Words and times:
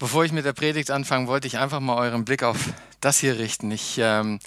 Bevor 0.00 0.24
ich 0.24 0.32
mit 0.32 0.46
der 0.46 0.54
Predigt 0.54 0.90
anfange, 0.90 1.26
wollte 1.26 1.46
ich 1.46 1.58
einfach 1.58 1.78
mal 1.78 1.94
euren 1.94 2.24
Blick 2.24 2.42
auf 2.42 2.56
das 3.02 3.18
hier 3.18 3.38
richten. 3.38 3.70
Ich 3.70 3.98
ähm, 3.98 4.40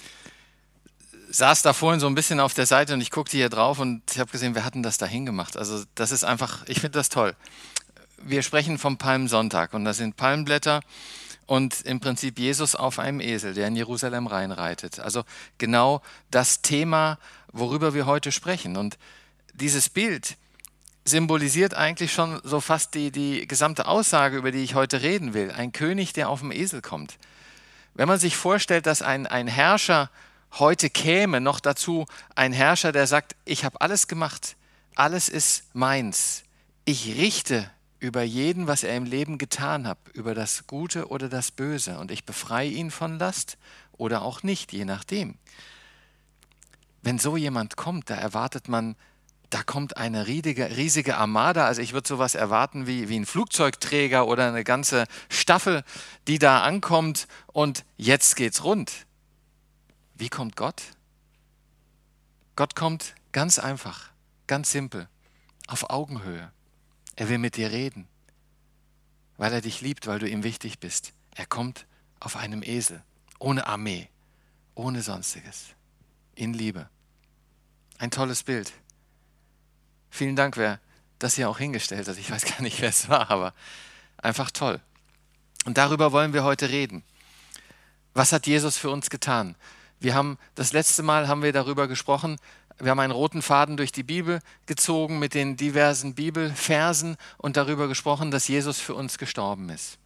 saß 1.30 1.62
da 1.62 1.72
vorhin 1.72 2.00
so 2.00 2.08
ein 2.08 2.16
bisschen 2.16 2.40
auf 2.40 2.54
der 2.54 2.66
Seite 2.66 2.92
und 2.92 3.00
ich 3.00 3.12
guckte 3.12 3.36
hier 3.36 3.48
drauf 3.50 3.78
und 3.78 4.02
ich 4.10 4.18
habe 4.18 4.32
gesehen, 4.32 4.56
wer 4.56 4.64
hat 4.64 4.74
denn 4.74 4.82
das 4.82 4.98
da 4.98 5.06
hingemacht? 5.06 5.56
Also 5.56 5.84
das 5.94 6.10
ist 6.10 6.24
einfach, 6.24 6.64
ich 6.66 6.80
finde 6.80 6.98
das 6.98 7.08
toll. 7.08 7.36
Wir 8.18 8.42
sprechen 8.42 8.78
vom 8.78 8.98
Palmsonntag 8.98 9.74
und 9.74 9.84
da 9.84 9.94
sind 9.94 10.16
Palmblätter 10.16 10.80
und 11.46 11.82
im 11.82 12.00
Prinzip 12.00 12.40
Jesus 12.40 12.74
auf 12.74 12.98
einem 12.98 13.20
Esel, 13.20 13.54
der 13.54 13.68
in 13.68 13.76
Jerusalem 13.76 14.26
reinreitet. 14.26 14.98
Also 14.98 15.22
genau 15.58 16.02
das 16.32 16.62
Thema, 16.62 17.16
worüber 17.52 17.94
wir 17.94 18.06
heute 18.06 18.32
sprechen. 18.32 18.76
Und 18.76 18.98
dieses 19.52 19.88
Bild, 19.88 20.36
symbolisiert 21.04 21.74
eigentlich 21.74 22.12
schon 22.12 22.40
so 22.44 22.60
fast 22.60 22.94
die, 22.94 23.10
die 23.10 23.46
gesamte 23.46 23.86
Aussage, 23.86 24.36
über 24.36 24.50
die 24.52 24.62
ich 24.62 24.74
heute 24.74 25.02
reden 25.02 25.34
will. 25.34 25.50
Ein 25.50 25.72
König, 25.72 26.12
der 26.12 26.28
auf 26.28 26.40
dem 26.40 26.50
Esel 26.50 26.80
kommt. 26.80 27.18
Wenn 27.94 28.08
man 28.08 28.18
sich 28.18 28.36
vorstellt, 28.36 28.86
dass 28.86 29.02
ein, 29.02 29.26
ein 29.26 29.46
Herrscher 29.46 30.10
heute 30.58 30.90
käme, 30.90 31.40
noch 31.40 31.60
dazu 31.60 32.06
ein 32.34 32.52
Herrscher, 32.52 32.92
der 32.92 33.06
sagt, 33.06 33.36
ich 33.44 33.64
habe 33.64 33.80
alles 33.80 34.08
gemacht, 34.08 34.56
alles 34.94 35.28
ist 35.28 35.74
meins. 35.74 36.42
Ich 36.84 37.16
richte 37.16 37.70
über 37.98 38.22
jeden, 38.22 38.66
was 38.66 38.84
er 38.84 38.96
im 38.96 39.04
Leben 39.04 39.38
getan 39.38 39.86
hat, 39.86 39.98
über 40.12 40.34
das 40.34 40.66
Gute 40.66 41.08
oder 41.08 41.28
das 41.28 41.50
Böse, 41.50 41.98
und 41.98 42.10
ich 42.10 42.24
befreie 42.24 42.68
ihn 42.68 42.90
von 42.90 43.18
Last 43.18 43.56
oder 43.92 44.22
auch 44.22 44.42
nicht, 44.42 44.72
je 44.72 44.84
nachdem. 44.84 45.36
Wenn 47.02 47.18
so 47.18 47.36
jemand 47.36 47.76
kommt, 47.76 48.10
da 48.10 48.14
erwartet 48.14 48.68
man 48.68 48.96
da 49.54 49.62
kommt 49.62 49.98
eine 49.98 50.26
riesige, 50.26 50.76
riesige 50.76 51.16
Armada. 51.16 51.64
Also 51.64 51.80
ich 51.80 51.92
würde 51.92 52.08
sowas 52.08 52.34
erwarten 52.34 52.88
wie, 52.88 53.08
wie 53.08 53.20
ein 53.20 53.24
Flugzeugträger 53.24 54.26
oder 54.26 54.48
eine 54.48 54.64
ganze 54.64 55.04
Staffel, 55.28 55.84
die 56.26 56.40
da 56.40 56.62
ankommt 56.62 57.28
und 57.52 57.84
jetzt 57.96 58.34
geht's 58.34 58.64
rund. 58.64 59.06
Wie 60.16 60.28
kommt 60.28 60.56
Gott? 60.56 60.82
Gott 62.56 62.74
kommt 62.74 63.14
ganz 63.30 63.60
einfach, 63.60 64.10
ganz 64.48 64.72
simpel, 64.72 65.08
auf 65.68 65.88
Augenhöhe. 65.88 66.50
Er 67.14 67.28
will 67.28 67.38
mit 67.38 67.54
dir 67.54 67.70
reden, 67.70 68.08
weil 69.36 69.52
er 69.52 69.60
dich 69.60 69.80
liebt, 69.80 70.08
weil 70.08 70.18
du 70.18 70.28
ihm 70.28 70.42
wichtig 70.42 70.80
bist. 70.80 71.12
Er 71.36 71.46
kommt 71.46 71.86
auf 72.18 72.34
einem 72.34 72.64
Esel, 72.64 73.04
ohne 73.38 73.68
Armee, 73.68 74.08
ohne 74.74 75.00
sonstiges, 75.00 75.66
in 76.34 76.54
Liebe. 76.54 76.88
Ein 77.98 78.10
tolles 78.10 78.42
Bild. 78.42 78.72
Vielen 80.14 80.36
Dank, 80.36 80.56
wer 80.56 80.78
das 81.18 81.34
hier 81.34 81.50
auch 81.50 81.58
hingestellt 81.58 82.06
hat. 82.06 82.16
Ich 82.18 82.30
weiß 82.30 82.44
gar 82.44 82.62
nicht, 82.62 82.80
wer 82.80 82.90
es 82.90 83.08
war, 83.08 83.32
aber 83.32 83.52
einfach 84.16 84.52
toll. 84.52 84.80
Und 85.64 85.76
darüber 85.76 86.12
wollen 86.12 86.32
wir 86.32 86.44
heute 86.44 86.68
reden. 86.68 87.02
Was 88.12 88.30
hat 88.30 88.46
Jesus 88.46 88.78
für 88.78 88.90
uns 88.90 89.10
getan? 89.10 89.56
Wir 89.98 90.14
haben 90.14 90.38
das 90.54 90.72
letzte 90.72 91.02
Mal 91.02 91.26
haben 91.26 91.42
wir 91.42 91.52
darüber 91.52 91.88
gesprochen. 91.88 92.36
Wir 92.78 92.92
haben 92.92 93.00
einen 93.00 93.10
roten 93.10 93.42
Faden 93.42 93.76
durch 93.76 93.90
die 93.90 94.04
Bibel 94.04 94.38
gezogen 94.66 95.18
mit 95.18 95.34
den 95.34 95.56
diversen 95.56 96.14
Bibelversen 96.14 97.16
und 97.36 97.56
darüber 97.56 97.88
gesprochen, 97.88 98.30
dass 98.30 98.46
Jesus 98.46 98.78
für 98.78 98.94
uns 98.94 99.18
gestorben 99.18 99.68
ist. 99.68 99.98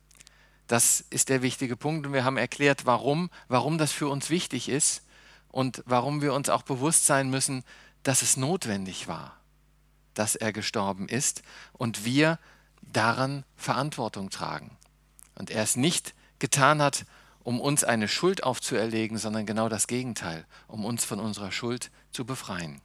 Das 0.69 1.05
ist 1.11 1.29
der 1.29 1.43
wichtige 1.43 1.77
Punkt 1.77 2.07
und 2.07 2.15
wir 2.15 2.25
haben 2.25 2.39
erklärt, 2.39 2.87
warum, 2.87 3.29
warum 3.49 3.77
das 3.77 3.93
für 3.93 4.09
uns 4.09 4.31
wichtig 4.31 4.71
ist 4.71 5.03
und 5.49 5.83
warum 5.85 6.23
wir 6.23 6.33
uns 6.33 6.49
auch 6.49 6.63
bewusst 6.63 7.05
sein 7.05 7.29
müssen, 7.29 7.63
dass 8.05 8.23
es 8.23 8.39
notwendig 8.39 9.07
war 9.07 9.38
dass 10.19 10.35
er 10.35 10.53
gestorben 10.53 11.09
ist 11.09 11.43
und 11.73 12.05
wir 12.05 12.39
daran 12.83 13.45
Verantwortung 13.57 14.31
tragen. 14.31 14.77
Und 15.35 15.51
er 15.51 15.63
es 15.63 15.77
nicht 15.77 16.15
getan 16.39 16.83
hat, 16.83 17.05
um 17.45 17.61
uns 17.61 17.85
eine 17.85 18.09
Schuld 18.09 18.43
aufzuerlegen, 18.43 19.17
sondern 19.17 19.47
genau 19.47 19.69
das 19.69 19.87
Gegenteil, 19.87 20.45
um 20.67 20.85
uns 20.85 21.05
von 21.05 21.21
unserer 21.21 21.53
Schuld 21.53 21.91
zu 22.11 22.25
befreien. 22.25 22.81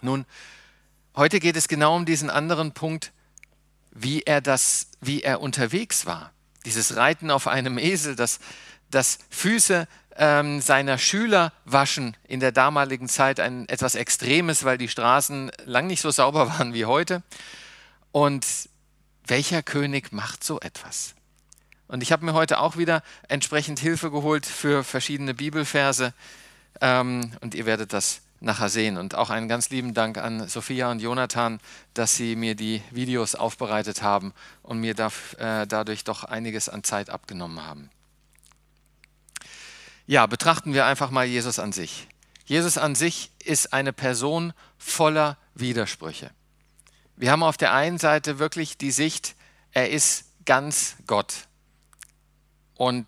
Nun, 0.00 0.24
heute 1.14 1.40
geht 1.40 1.56
es 1.56 1.68
genau 1.68 1.94
um 1.94 2.06
diesen 2.06 2.30
anderen 2.30 2.72
Punkt, 2.72 3.12
wie 3.90 4.22
er 4.22 4.40
das, 4.40 4.88
wie 5.00 5.22
er 5.22 5.40
unterwegs 5.40 6.06
war. 6.06 6.32
Dieses 6.64 6.96
Reiten 6.96 7.30
auf 7.30 7.46
einem 7.46 7.78
Esel, 7.78 8.16
das, 8.16 8.40
das 8.90 9.18
Füße 9.30 9.86
ähm, 10.18 10.60
seiner 10.60 10.98
Schüler 10.98 11.52
waschen 11.64 12.16
in 12.26 12.40
der 12.40 12.52
damaligen 12.52 13.08
Zeit 13.08 13.40
ein 13.40 13.68
etwas 13.68 13.94
Extremes, 13.94 14.64
weil 14.64 14.76
die 14.76 14.88
Straßen 14.88 15.50
lang 15.64 15.86
nicht 15.86 16.02
so 16.02 16.10
sauber 16.10 16.48
waren 16.58 16.74
wie 16.74 16.84
heute. 16.84 17.22
Und 18.12 18.44
welcher 19.26 19.62
König 19.62 20.12
macht 20.12 20.42
so 20.42 20.60
etwas? 20.60 21.14
Und 21.86 22.02
ich 22.02 22.12
habe 22.12 22.24
mir 22.24 22.34
heute 22.34 22.58
auch 22.58 22.76
wieder 22.76 23.02
entsprechend 23.28 23.78
Hilfe 23.78 24.10
geholt 24.10 24.44
für 24.44 24.84
verschiedene 24.84 25.34
Bibelverse. 25.34 26.12
Ähm, 26.80 27.32
und 27.40 27.54
ihr 27.54 27.64
werdet 27.64 27.92
das 27.92 28.20
nachher 28.40 28.68
sehen. 28.68 28.96
Und 28.98 29.14
auch 29.14 29.30
einen 29.30 29.48
ganz 29.48 29.70
lieben 29.70 29.94
Dank 29.94 30.18
an 30.18 30.48
Sophia 30.48 30.90
und 30.90 31.00
Jonathan, 31.00 31.60
dass 31.94 32.16
sie 32.16 32.36
mir 32.36 32.54
die 32.54 32.82
Videos 32.90 33.34
aufbereitet 33.34 34.02
haben 34.02 34.32
und 34.62 34.80
mir 34.80 34.94
da, 34.94 35.10
äh, 35.38 35.66
dadurch 35.66 36.04
doch 36.04 36.24
einiges 36.24 36.68
an 36.68 36.84
Zeit 36.84 37.08
abgenommen 37.08 37.64
haben. 37.64 37.90
Ja, 40.08 40.24
betrachten 40.24 40.72
wir 40.72 40.86
einfach 40.86 41.10
mal 41.10 41.26
Jesus 41.26 41.58
an 41.58 41.70
sich. 41.70 42.08
Jesus 42.46 42.78
an 42.78 42.94
sich 42.94 43.30
ist 43.44 43.74
eine 43.74 43.92
Person 43.92 44.54
voller 44.78 45.36
Widersprüche. 45.54 46.30
Wir 47.16 47.30
haben 47.30 47.42
auf 47.42 47.58
der 47.58 47.74
einen 47.74 47.98
Seite 47.98 48.38
wirklich 48.38 48.78
die 48.78 48.90
Sicht, 48.90 49.34
er 49.72 49.90
ist 49.90 50.24
ganz 50.46 50.96
Gott. 51.06 51.46
Und 52.74 53.06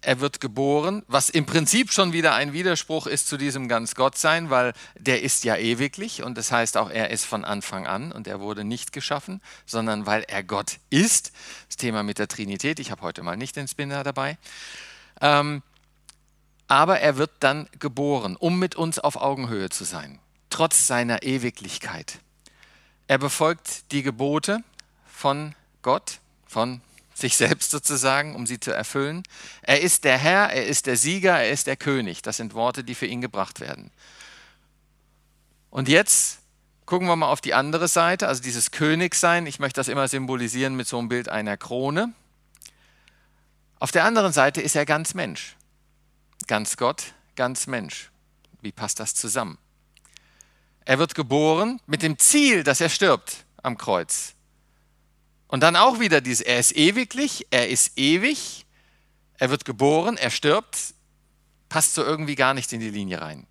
er 0.00 0.20
wird 0.20 0.40
geboren, 0.40 1.02
was 1.08 1.28
im 1.28 1.44
Prinzip 1.44 1.92
schon 1.92 2.12
wieder 2.12 2.36
ein 2.36 2.52
Widerspruch 2.52 3.08
ist 3.08 3.26
zu 3.26 3.36
diesem 3.36 3.66
ganz 3.66 3.96
Gott 3.96 4.16
sein, 4.16 4.48
weil 4.48 4.74
der 4.96 5.24
ist 5.24 5.42
ja 5.42 5.56
ewiglich 5.56 6.22
und 6.22 6.38
das 6.38 6.52
heißt 6.52 6.76
auch, 6.76 6.88
er 6.88 7.10
ist 7.10 7.24
von 7.24 7.44
Anfang 7.44 7.88
an 7.88 8.12
und 8.12 8.28
er 8.28 8.38
wurde 8.38 8.62
nicht 8.62 8.92
geschaffen, 8.92 9.42
sondern 9.64 10.06
weil 10.06 10.22
er 10.28 10.44
Gott 10.44 10.78
ist. 10.88 11.32
Das 11.66 11.78
Thema 11.78 12.04
mit 12.04 12.20
der 12.20 12.28
Trinität, 12.28 12.78
ich 12.78 12.92
habe 12.92 13.02
heute 13.02 13.24
mal 13.24 13.36
nicht 13.36 13.56
den 13.56 13.66
Spinner 13.66 14.04
dabei. 14.04 14.38
Ähm, 15.20 15.64
aber 16.68 17.00
er 17.00 17.16
wird 17.16 17.30
dann 17.40 17.68
geboren, 17.78 18.36
um 18.36 18.58
mit 18.58 18.74
uns 18.74 18.98
auf 18.98 19.16
Augenhöhe 19.16 19.70
zu 19.70 19.84
sein, 19.84 20.18
trotz 20.50 20.86
seiner 20.86 21.22
Ewiglichkeit. 21.22 22.18
Er 23.08 23.18
befolgt 23.18 23.92
die 23.92 24.02
Gebote 24.02 24.60
von 25.06 25.54
Gott, 25.82 26.18
von 26.46 26.80
sich 27.14 27.36
selbst 27.36 27.70
sozusagen, 27.70 28.34
um 28.34 28.46
sie 28.46 28.60
zu 28.60 28.72
erfüllen. 28.72 29.22
Er 29.62 29.80
ist 29.80 30.04
der 30.04 30.18
Herr, 30.18 30.50
er 30.50 30.66
ist 30.66 30.86
der 30.86 30.96
Sieger, 30.96 31.38
er 31.38 31.50
ist 31.50 31.66
der 31.66 31.76
König. 31.76 32.22
Das 32.22 32.36
sind 32.36 32.54
Worte, 32.54 32.84
die 32.84 32.94
für 32.94 33.06
ihn 33.06 33.20
gebracht 33.20 33.60
werden. 33.60 33.90
Und 35.70 35.88
jetzt 35.88 36.40
gucken 36.84 37.08
wir 37.08 37.16
mal 37.16 37.28
auf 37.28 37.40
die 37.40 37.54
andere 37.54 37.88
Seite, 37.88 38.28
also 38.28 38.42
dieses 38.42 38.70
Königsein. 38.70 39.46
Ich 39.46 39.58
möchte 39.58 39.80
das 39.80 39.88
immer 39.88 40.08
symbolisieren 40.08 40.76
mit 40.76 40.86
so 40.86 40.98
einem 40.98 41.08
Bild 41.08 41.28
einer 41.28 41.56
Krone. 41.56 42.12
Auf 43.78 43.92
der 43.92 44.04
anderen 44.04 44.32
Seite 44.32 44.60
ist 44.60 44.76
er 44.76 44.86
ganz 44.86 45.14
Mensch. 45.14 45.55
Ganz 46.46 46.76
Gott, 46.76 47.14
ganz 47.34 47.66
Mensch. 47.66 48.10
Wie 48.60 48.70
passt 48.72 49.00
das 49.00 49.14
zusammen? 49.14 49.58
Er 50.84 50.98
wird 51.00 51.16
geboren 51.16 51.80
mit 51.86 52.02
dem 52.02 52.18
Ziel, 52.18 52.62
dass 52.62 52.80
er 52.80 52.88
stirbt 52.88 53.44
am 53.62 53.76
Kreuz. 53.76 54.34
Und 55.48 55.60
dann 55.62 55.74
auch 55.74 55.98
wieder 55.98 56.20
dieses, 56.20 56.46
er 56.46 56.60
ist 56.60 56.76
ewiglich, 56.76 57.46
er 57.50 57.68
ist 57.68 57.98
ewig, 57.98 58.64
er 59.38 59.50
wird 59.50 59.64
geboren, 59.64 60.16
er 60.16 60.30
stirbt, 60.30 60.94
passt 61.68 61.94
so 61.94 62.04
irgendwie 62.04 62.36
gar 62.36 62.54
nicht 62.54 62.72
in 62.72 62.80
die 62.80 62.90
Linie 62.90 63.20
rein. 63.20 63.46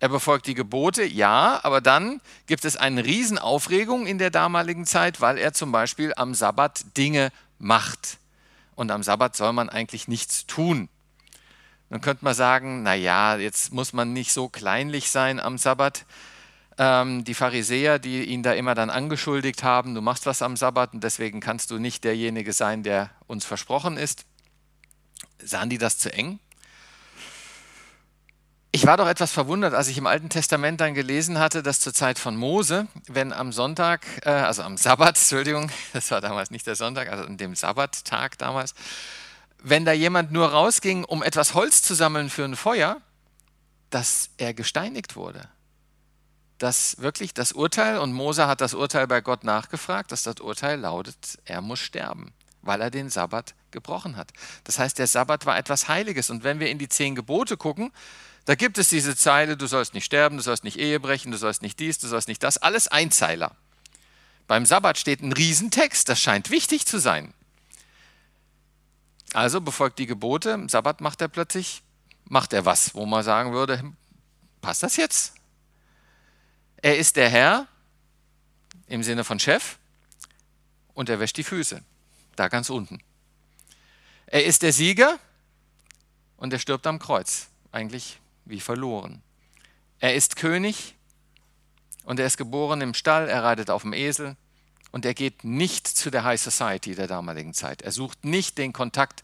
Er 0.00 0.10
befolgt 0.10 0.46
die 0.46 0.54
Gebote, 0.54 1.04
ja, 1.04 1.60
aber 1.62 1.80
dann 1.80 2.20
gibt 2.46 2.64
es 2.66 2.76
eine 2.76 3.04
Riesenaufregung 3.04 4.06
in 4.06 4.18
der 4.18 4.30
damaligen 4.30 4.86
Zeit, 4.86 5.20
weil 5.22 5.38
er 5.38 5.54
zum 5.54 5.72
Beispiel 5.72 6.12
am 6.14 6.34
Sabbat 6.34 6.96
Dinge 6.96 7.32
macht. 7.58 8.18
Und 8.74 8.90
am 8.90 9.02
Sabbat 9.02 9.34
soll 9.34 9.54
man 9.54 9.70
eigentlich 9.70 10.06
nichts 10.06 10.46
tun. 10.46 10.88
Dann 11.90 12.00
könnte 12.00 12.24
man 12.24 12.34
sagen, 12.34 12.82
naja, 12.82 13.36
jetzt 13.36 13.72
muss 13.72 13.92
man 13.92 14.12
nicht 14.12 14.32
so 14.32 14.48
kleinlich 14.48 15.10
sein 15.10 15.40
am 15.40 15.56
Sabbat. 15.56 16.04
Ähm, 16.76 17.24
die 17.24 17.34
Pharisäer, 17.34 17.98
die 17.98 18.24
ihn 18.24 18.42
da 18.42 18.52
immer 18.52 18.74
dann 18.74 18.90
angeschuldigt 18.90 19.62
haben, 19.62 19.94
du 19.94 20.00
machst 20.00 20.26
was 20.26 20.42
am 20.42 20.56
Sabbat 20.56 20.94
und 20.94 21.02
deswegen 21.02 21.40
kannst 21.40 21.70
du 21.70 21.78
nicht 21.78 22.04
derjenige 22.04 22.52
sein, 22.52 22.82
der 22.82 23.10
uns 23.26 23.44
versprochen 23.44 23.96
ist. 23.96 24.26
Sahen 25.42 25.70
die 25.70 25.78
das 25.78 25.98
zu 25.98 26.12
eng? 26.12 26.38
Ich 28.70 28.86
war 28.86 28.98
doch 28.98 29.08
etwas 29.08 29.32
verwundert, 29.32 29.72
als 29.72 29.88
ich 29.88 29.96
im 29.96 30.06
Alten 30.06 30.28
Testament 30.28 30.80
dann 30.80 30.92
gelesen 30.92 31.38
hatte, 31.38 31.62
dass 31.62 31.80
zur 31.80 31.94
Zeit 31.94 32.18
von 32.18 32.36
Mose, 32.36 32.86
wenn 33.08 33.32
am 33.32 33.50
Sonntag, 33.50 34.06
äh, 34.24 34.30
also 34.30 34.62
am 34.62 34.76
Sabbat, 34.76 35.08
Entschuldigung, 35.16 35.70
das 35.94 36.10
war 36.10 36.20
damals 36.20 36.50
nicht 36.50 36.66
der 36.66 36.76
Sonntag, 36.76 37.10
also 37.10 37.24
an 37.24 37.38
dem 37.38 37.54
Sabbattag 37.54 38.36
damals, 38.36 38.74
wenn 39.70 39.84
da 39.84 39.92
jemand 39.92 40.32
nur 40.32 40.48
rausging, 40.48 41.04
um 41.04 41.22
etwas 41.22 41.54
Holz 41.54 41.82
zu 41.82 41.94
sammeln 41.94 42.30
für 42.30 42.44
ein 42.44 42.56
Feuer, 42.56 43.00
dass 43.90 44.30
er 44.36 44.54
gesteinigt 44.54 45.16
wurde. 45.16 45.48
Dass 46.58 46.98
wirklich 46.98 47.34
das 47.34 47.52
Urteil, 47.52 47.98
und 47.98 48.12
Mose 48.12 48.46
hat 48.46 48.60
das 48.60 48.74
Urteil 48.74 49.06
bei 49.06 49.20
Gott 49.20 49.44
nachgefragt, 49.44 50.12
dass 50.12 50.24
das 50.24 50.40
Urteil 50.40 50.80
lautet, 50.80 51.38
er 51.44 51.60
muss 51.60 51.78
sterben. 51.78 52.32
weil 52.62 52.80
er 52.80 52.90
den 52.90 53.08
Sabbat 53.08 53.54
gebrochen 53.70 54.16
hat. 54.16 54.32
Das 54.64 54.78
heißt, 54.78 54.98
der 54.98 55.06
Sabbat 55.06 55.46
war 55.46 55.56
etwas 55.56 55.88
Heiliges. 55.88 56.30
Und 56.30 56.44
wenn 56.44 56.60
wir 56.60 56.68
in 56.70 56.78
die 56.78 56.88
zehn 56.88 57.14
Gebote 57.14 57.56
gucken, 57.56 57.92
da 58.44 58.54
gibt 58.54 58.78
es 58.78 58.88
diese 58.88 59.16
Zeile, 59.16 59.56
du 59.56 59.66
sollst 59.66 59.94
nicht 59.94 60.04
sterben, 60.04 60.36
du 60.36 60.42
sollst 60.42 60.64
nicht 60.64 60.78
Ehe 60.78 61.00
brechen, 61.00 61.30
du 61.32 61.38
sollst 61.38 61.62
nicht 61.62 61.78
dies, 61.78 61.98
du 61.98 62.08
sollst 62.08 62.28
nicht 62.28 62.42
das, 62.42 62.58
alles 62.58 62.88
Einzeiler. 62.88 63.52
Beim 64.46 64.64
Sabbat 64.64 64.98
steht 64.98 65.22
ein 65.22 65.32
Riesentext, 65.32 66.08
das 66.08 66.20
scheint 66.20 66.50
wichtig 66.50 66.86
zu 66.86 66.98
sein. 66.98 67.34
Also 69.34 69.60
befolgt 69.60 69.98
die 69.98 70.06
Gebote, 70.06 70.66
Sabbat 70.68 71.00
macht 71.00 71.20
er 71.20 71.28
plötzlich, 71.28 71.82
macht 72.24 72.52
er 72.52 72.64
was, 72.64 72.94
wo 72.94 73.04
man 73.06 73.22
sagen 73.22 73.52
würde, 73.52 73.80
hm, 73.80 73.96
passt 74.60 74.82
das 74.82 74.96
jetzt? 74.96 75.34
Er 76.80 76.96
ist 76.96 77.16
der 77.16 77.28
Herr 77.28 77.66
im 78.86 79.02
Sinne 79.02 79.24
von 79.24 79.38
Chef 79.38 79.78
und 80.94 81.08
er 81.08 81.20
wäscht 81.20 81.36
die 81.36 81.44
Füße, 81.44 81.82
da 82.36 82.48
ganz 82.48 82.70
unten. 82.70 83.00
Er 84.26 84.44
ist 84.44 84.62
der 84.62 84.72
Sieger 84.72 85.18
und 86.36 86.52
er 86.52 86.58
stirbt 86.58 86.86
am 86.86 86.98
Kreuz, 86.98 87.48
eigentlich 87.72 88.20
wie 88.44 88.60
verloren. 88.60 89.22
Er 90.00 90.14
ist 90.14 90.36
König 90.36 90.94
und 92.04 92.18
er 92.20 92.26
ist 92.26 92.36
geboren 92.38 92.80
im 92.80 92.94
Stall, 92.94 93.28
er 93.28 93.42
reitet 93.42 93.68
auf 93.68 93.82
dem 93.82 93.92
Esel 93.92 94.36
und 94.90 95.04
er 95.04 95.14
geht 95.14 95.44
nicht 95.44 95.86
zu 95.86 96.10
der 96.10 96.24
High 96.24 96.40
Society 96.40 96.94
der 96.94 97.06
damaligen 97.06 97.54
Zeit. 97.54 97.82
Er 97.82 97.92
sucht 97.92 98.24
nicht 98.24 98.58
den 98.58 98.72
Kontakt 98.72 99.22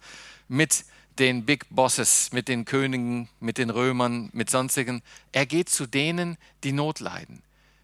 mit 0.48 0.84
den 1.18 1.44
Big 1.46 1.66
Bosses, 1.70 2.32
mit 2.32 2.48
den 2.48 2.64
Königen, 2.64 3.28
mit 3.40 3.58
den 3.58 3.70
Römern, 3.70 4.30
mit 4.32 4.50
sonstigen. 4.50 5.02
Er 5.32 5.46
geht 5.46 5.68
zu 5.68 5.86
denen, 5.86 6.36
die 6.64 6.72
Not 6.72 7.00
leiden. 7.00 7.42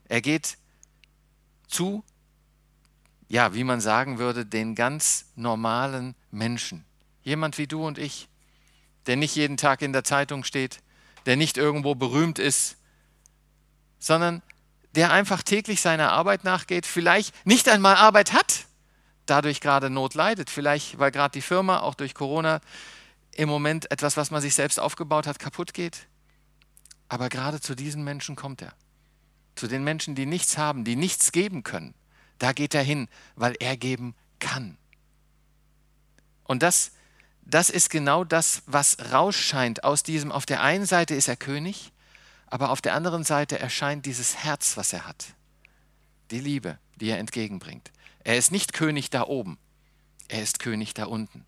Er 0.08 0.20
geht 0.20 0.58
zu, 1.68 2.02
ja, 3.28 3.54
wie 3.54 3.64
man 3.64 3.80
sagen 3.80 4.18
würde, 4.18 4.44
den 4.44 4.74
ganz 4.74 5.26
normalen 5.36 6.16
Menschen. 6.30 6.84
Jemand 7.22 7.58
wie 7.58 7.68
du 7.68 7.86
und 7.86 7.98
ich, 7.98 8.28
der 9.06 9.16
nicht 9.16 9.36
jeden 9.36 9.56
Tag 9.56 9.82
in 9.82 9.92
der 9.92 10.04
Zeitung 10.04 10.42
steht, 10.42 10.80
der 11.26 11.36
nicht 11.36 11.56
irgendwo 11.56 11.94
berühmt 11.94 12.38
ist, 12.38 12.76
sondern 13.98 14.42
der 14.94 15.12
einfach 15.12 15.42
täglich 15.42 15.80
seiner 15.80 16.12
Arbeit 16.12 16.44
nachgeht, 16.44 16.86
vielleicht 16.86 17.34
nicht 17.46 17.68
einmal 17.68 17.96
Arbeit 17.96 18.32
hat, 18.32 18.66
dadurch 19.26 19.60
gerade 19.60 19.90
Not 19.90 20.14
leidet, 20.14 20.50
vielleicht 20.50 20.98
weil 20.98 21.10
gerade 21.10 21.32
die 21.32 21.42
Firma 21.42 21.80
auch 21.80 21.94
durch 21.94 22.14
Corona 22.14 22.60
im 23.34 23.48
Moment 23.48 23.90
etwas, 23.90 24.16
was 24.16 24.30
man 24.30 24.42
sich 24.42 24.54
selbst 24.54 24.80
aufgebaut 24.80 25.26
hat, 25.26 25.38
kaputt 25.38 25.72
geht. 25.72 26.08
Aber 27.08 27.28
gerade 27.28 27.60
zu 27.60 27.74
diesen 27.74 28.04
Menschen 28.04 28.36
kommt 28.36 28.62
er. 28.62 28.72
Zu 29.54 29.66
den 29.66 29.84
Menschen, 29.84 30.14
die 30.14 30.26
nichts 30.26 30.58
haben, 30.58 30.84
die 30.84 30.96
nichts 30.96 31.32
geben 31.32 31.62
können. 31.62 31.94
Da 32.38 32.52
geht 32.52 32.74
er 32.74 32.82
hin, 32.82 33.08
weil 33.36 33.54
er 33.60 33.76
geben 33.76 34.14
kann. 34.38 34.78
Und 36.44 36.62
das, 36.62 36.92
das 37.42 37.70
ist 37.70 37.90
genau 37.90 38.24
das, 38.24 38.62
was 38.66 39.12
rausscheint 39.12 39.84
aus 39.84 40.02
diesem, 40.02 40.32
auf 40.32 40.46
der 40.46 40.62
einen 40.62 40.86
Seite 40.86 41.14
ist 41.14 41.28
er 41.28 41.36
König, 41.36 41.92
aber 42.50 42.70
auf 42.70 42.80
der 42.80 42.94
anderen 42.94 43.24
Seite 43.24 43.58
erscheint 43.58 44.06
dieses 44.06 44.36
Herz, 44.36 44.76
was 44.76 44.92
er 44.92 45.06
hat. 45.06 45.34
Die 46.30 46.40
Liebe, 46.40 46.78
die 46.96 47.08
er 47.08 47.18
entgegenbringt. 47.18 47.90
Er 48.24 48.36
ist 48.36 48.52
nicht 48.52 48.72
König 48.72 49.08
da 49.10 49.22
oben, 49.22 49.58
er 50.28 50.42
ist 50.42 50.58
König 50.58 50.92
da 50.94 51.06
unten. 51.06 51.46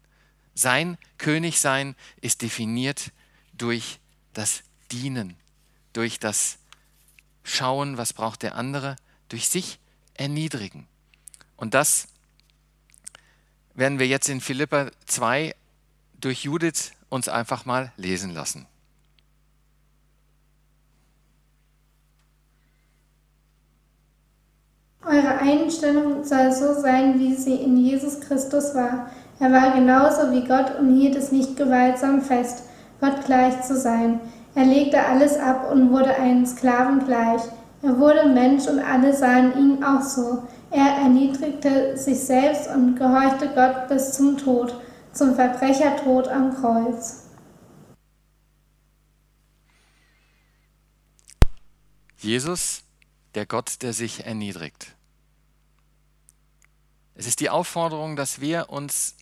Sein 0.55 0.97
Königsein 1.19 1.97
ist 2.21 2.43
definiert 2.43 3.11
durch 3.53 4.01
das 4.33 4.63
Dienen, 4.91 5.37
durch 5.93 6.19
das 6.19 6.59
Schauen, 7.43 7.99
was 7.99 8.13
braucht 8.13 8.43
der 8.43 8.55
andere, 8.55 8.97
durch 9.29 9.49
sich 9.49 9.79
erniedrigen. 10.15 10.87
Und 11.57 11.75
das 11.75 12.09
werden 13.75 13.99
wir 13.99 14.07
jetzt 14.07 14.29
in 14.29 14.41
Philippa 14.41 14.91
2 15.07 15.55
durch 16.15 16.45
Judith 16.45 16.93
uns 17.09 17.29
einfach 17.29 17.65
mal 17.65 17.93
lesen 17.97 18.31
lassen. 18.31 18.67
Eure 25.05 25.39
Einstellung 25.41 26.23
soll 26.23 26.53
so 26.53 26.81
sein, 26.81 27.19
wie 27.19 27.35
sie 27.35 27.57
in 27.57 27.77
Jesus 27.77 28.21
Christus 28.21 28.75
war. 28.75 29.11
Er 29.41 29.51
war 29.51 29.73
genauso 29.73 30.31
wie 30.31 30.47
Gott 30.47 30.79
und 30.79 30.95
hielt 30.95 31.17
es 31.17 31.33
nicht 31.33 31.57
gewaltsam 31.57 32.23
fest, 32.23 32.63
Gott 33.01 33.25
gleich 33.25 33.63
zu 33.63 33.77
sein. 33.77 34.21
Er 34.55 34.65
legte 34.65 35.05
alles 35.05 35.37
ab 35.39 35.73
und 35.73 35.91
wurde 35.91 36.15
einen 36.17 36.47
Sklaven 36.47 37.05
gleich. 37.05 37.43
Er 37.83 37.99
wurde 37.99 38.29
Mensch 38.29 38.69
und 38.69 38.79
alle 38.79 39.13
sahen 39.13 39.59
ihn 39.59 39.83
auch 39.83 40.03
so. 40.03 40.45
Er 40.71 41.03
erniedrigte 41.03 41.97
sich 41.97 42.21
selbst 42.21 42.69
und 42.73 42.95
gehorchte 42.95 43.49
Gott 43.49 43.89
bis 43.89 44.13
zum 44.13 44.39
Tod, 44.39 44.73
zum 45.13 45.35
Verbrechertod 45.35 46.29
am 46.29 46.55
Kreuz. 46.55 47.25
Jesus, 52.19 52.85
der 53.35 53.47
Gott, 53.47 53.83
der 53.83 53.93
sich 53.93 54.25
erniedrigt. 54.25 54.95
Es 57.15 57.27
ist 57.27 57.41
die 57.41 57.51
Aufforderung, 57.51 58.17
dass 58.17 58.41
wir 58.41 58.71
uns 58.71 59.17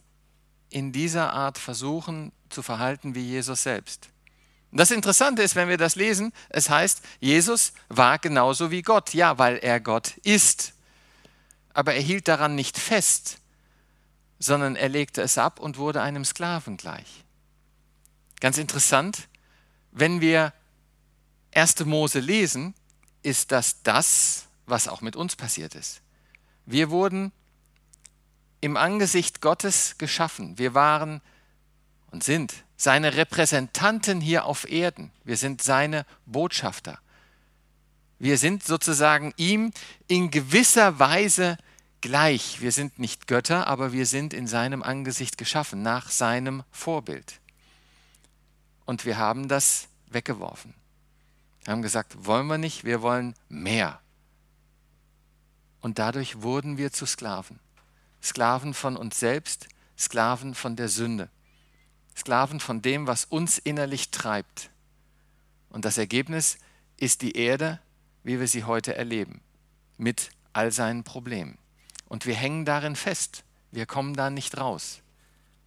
in 0.69 0.93
dieser 0.93 1.33
Art 1.33 1.59
versuchen 1.59 2.33
zu 2.49 2.63
verhalten 2.63 3.15
wie 3.15 3.23
Jesus 3.23 3.63
selbst. 3.65 4.09
Das 4.73 4.93
Interessante 4.93 5.43
ist, 5.43 5.57
wenn 5.57 5.69
wir 5.69 5.79
das 5.79 5.97
lesen, 5.97 6.33
es 6.49 6.71
heißt, 6.71 7.03
Jesus 7.19 7.73
war 7.89 8.19
genauso 8.19 8.71
wie 8.71 8.83
Gott. 8.83 9.15
Ja, 9.15 9.37
weil 9.39 9.57
er 9.57 9.81
Gott 9.81 10.17
ist. 10.19 10.75
Aber 11.75 11.95
er 11.95 12.01
hielt 12.01 12.29
daran 12.29 12.55
nicht 12.55 12.79
fest, 12.79 13.39
sondern 14.39 14.77
er 14.77 14.89
legte 14.89 15.23
es 15.23 15.39
ab 15.39 15.59
und 15.59 15.77
wurde 15.79 16.03
einem 16.03 16.25
Sklaven 16.25 16.77
gleich. 16.77 17.25
Ganz 18.41 18.59
interessant, 18.59 19.29
wenn 19.91 20.21
wir 20.21 20.53
1. 21.53 21.85
Mose 21.85 22.21
lesen, 22.21 22.75
ist 23.23 23.53
das 23.53 23.83
das, 23.83 24.47
was 24.67 24.89
auch 24.89 25.01
mit 25.01 25.17
uns 25.17 25.37
passiert 25.37 25.75
ist. 25.75 26.01
Wir 26.67 26.91
wurden 26.91 27.33
im 28.61 28.77
Angesicht 28.77 29.41
Gottes 29.41 29.97
geschaffen. 29.99 30.59
Wir 30.59 30.75
waren 30.75 31.21
und 32.11 32.25
sind 32.25 32.55
seine 32.77 33.17
Repräsentanten 33.17 34.21
hier 34.21 34.45
auf 34.45 34.71
Erden. 34.71 35.11
Wir 35.25 35.37
sind 35.37 35.63
seine 35.63 36.07
Botschafter. 36.27 36.99
Wir 38.19 38.39
sind 38.39 38.65
sozusagen 38.65 39.33
ihm 39.37 39.73
in 40.07 40.31
gewisser 40.31 40.99
Weise 40.99 41.57
gleich. 42.01 42.61
Wir 42.61 42.73
sind 42.73 42.99
nicht 42.99 43.27
Götter, 43.27 43.67
aber 43.67 43.93
wir 43.93 44.07
sind 44.07 44.35
in 44.35 44.47
seinem 44.47 44.83
Angesicht 44.83 45.39
geschaffen, 45.39 45.83
nach 45.83 46.11
seinem 46.11 46.63
Vorbild. 46.71 47.41
Und 48.85 49.05
wir 49.05 49.19
haben 49.19 49.49
das 49.49 49.89
weggeworfen. 50.11 50.75
Wir 51.65 51.73
haben 51.73 51.83
gesagt, 51.83 52.25
wollen 52.25 52.47
wir 52.47 52.59
nicht, 52.59 52.85
wir 52.85 53.03
wollen 53.03 53.35
mehr. 53.49 54.01
Und 55.81 55.99
dadurch 55.99 56.43
wurden 56.43 56.79
wir 56.79 56.93
zu 56.93 57.07
Sklaven. 57.07 57.59
Sklaven 58.23 58.75
von 58.75 58.97
uns 58.97 59.19
selbst, 59.19 59.69
Sklaven 59.99 60.55
von 60.55 60.77
der 60.77 60.89
Sünde, 60.89 61.31
Sklaven 62.17 62.61
von 62.61 62.83
dem, 62.83 63.07
was 63.07 63.25
uns 63.25 63.59
innerlich 63.59 64.11
treibt. 64.11 64.71
Und 65.71 65.85
das 65.85 65.99
Ergebnis 65.99 66.59
ist 66.97 67.23
die 67.23 67.37
Erde, 67.37 67.81
wie 68.23 68.41
wir 68.41 68.49
sie 68.49 68.65
heute 68.65 68.95
erleben, 68.95 69.41
mit 69.97 70.31
all 70.53 70.73
seinen 70.73 71.05
Problemen. 71.05 71.57
Und 72.09 72.27
wir 72.27 72.35
hängen 72.35 72.65
darin 72.65 72.97
fest, 72.97 73.45
wir 73.71 73.87
kommen 73.87 74.15
da 74.15 74.31
nicht 74.31 74.59
raus. 74.59 75.01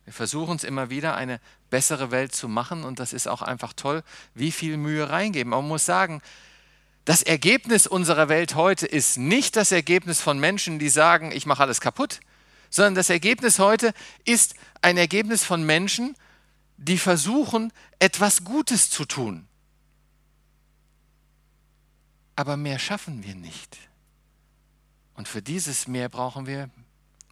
Wir 0.06 0.14
versuchen 0.14 0.56
es 0.56 0.64
immer 0.64 0.90
wieder, 0.90 1.16
eine 1.16 1.40
bessere 1.70 2.12
Welt 2.12 2.36
zu 2.36 2.48
machen 2.48 2.84
und 2.84 3.00
das 3.00 3.14
ist 3.14 3.28
auch 3.28 3.42
einfach 3.42 3.74
toll, 3.74 4.04
wie 4.36 4.52
viel 4.52 4.78
Mühe 4.78 5.10
reingeben. 5.10 5.54
Aber 5.54 5.62
man 5.62 5.70
muss 5.70 5.86
sagen, 5.86 6.22
das 7.06 7.22
Ergebnis 7.22 7.88
unserer 7.88 8.30
Welt 8.30 8.56
heute 8.56 8.86
ist 8.86 9.18
nicht 9.18 9.56
das 9.56 9.72
Ergebnis 9.72 10.22
von 10.22 10.40
Menschen, 10.40 10.80
die 10.80 10.90
sagen, 10.90 11.32
ich 11.32 11.46
mache 11.46 11.64
alles 11.64 11.82
kaputt, 11.82 12.20
sondern 12.70 12.96
das 12.96 13.10
Ergebnis 13.10 13.60
heute 13.60 13.94
ist 14.26 14.56
ein 14.82 14.98
Ergebnis 14.98 15.44
von 15.44 15.64
Menschen, 15.64 16.16
die 16.78 16.98
versuchen, 16.98 17.72
etwas 18.00 18.44
Gutes 18.44 18.90
zu 18.90 19.06
tun. 19.06 19.48
Aber 22.36 22.58
mehr 22.58 22.80
schaffen 22.80 23.24
wir 23.24 23.36
nicht. 23.36 23.78
Und 25.14 25.28
für 25.28 25.42
dieses 25.42 25.88
Mehr 25.88 26.10
brauchen 26.10 26.48
wir 26.48 26.70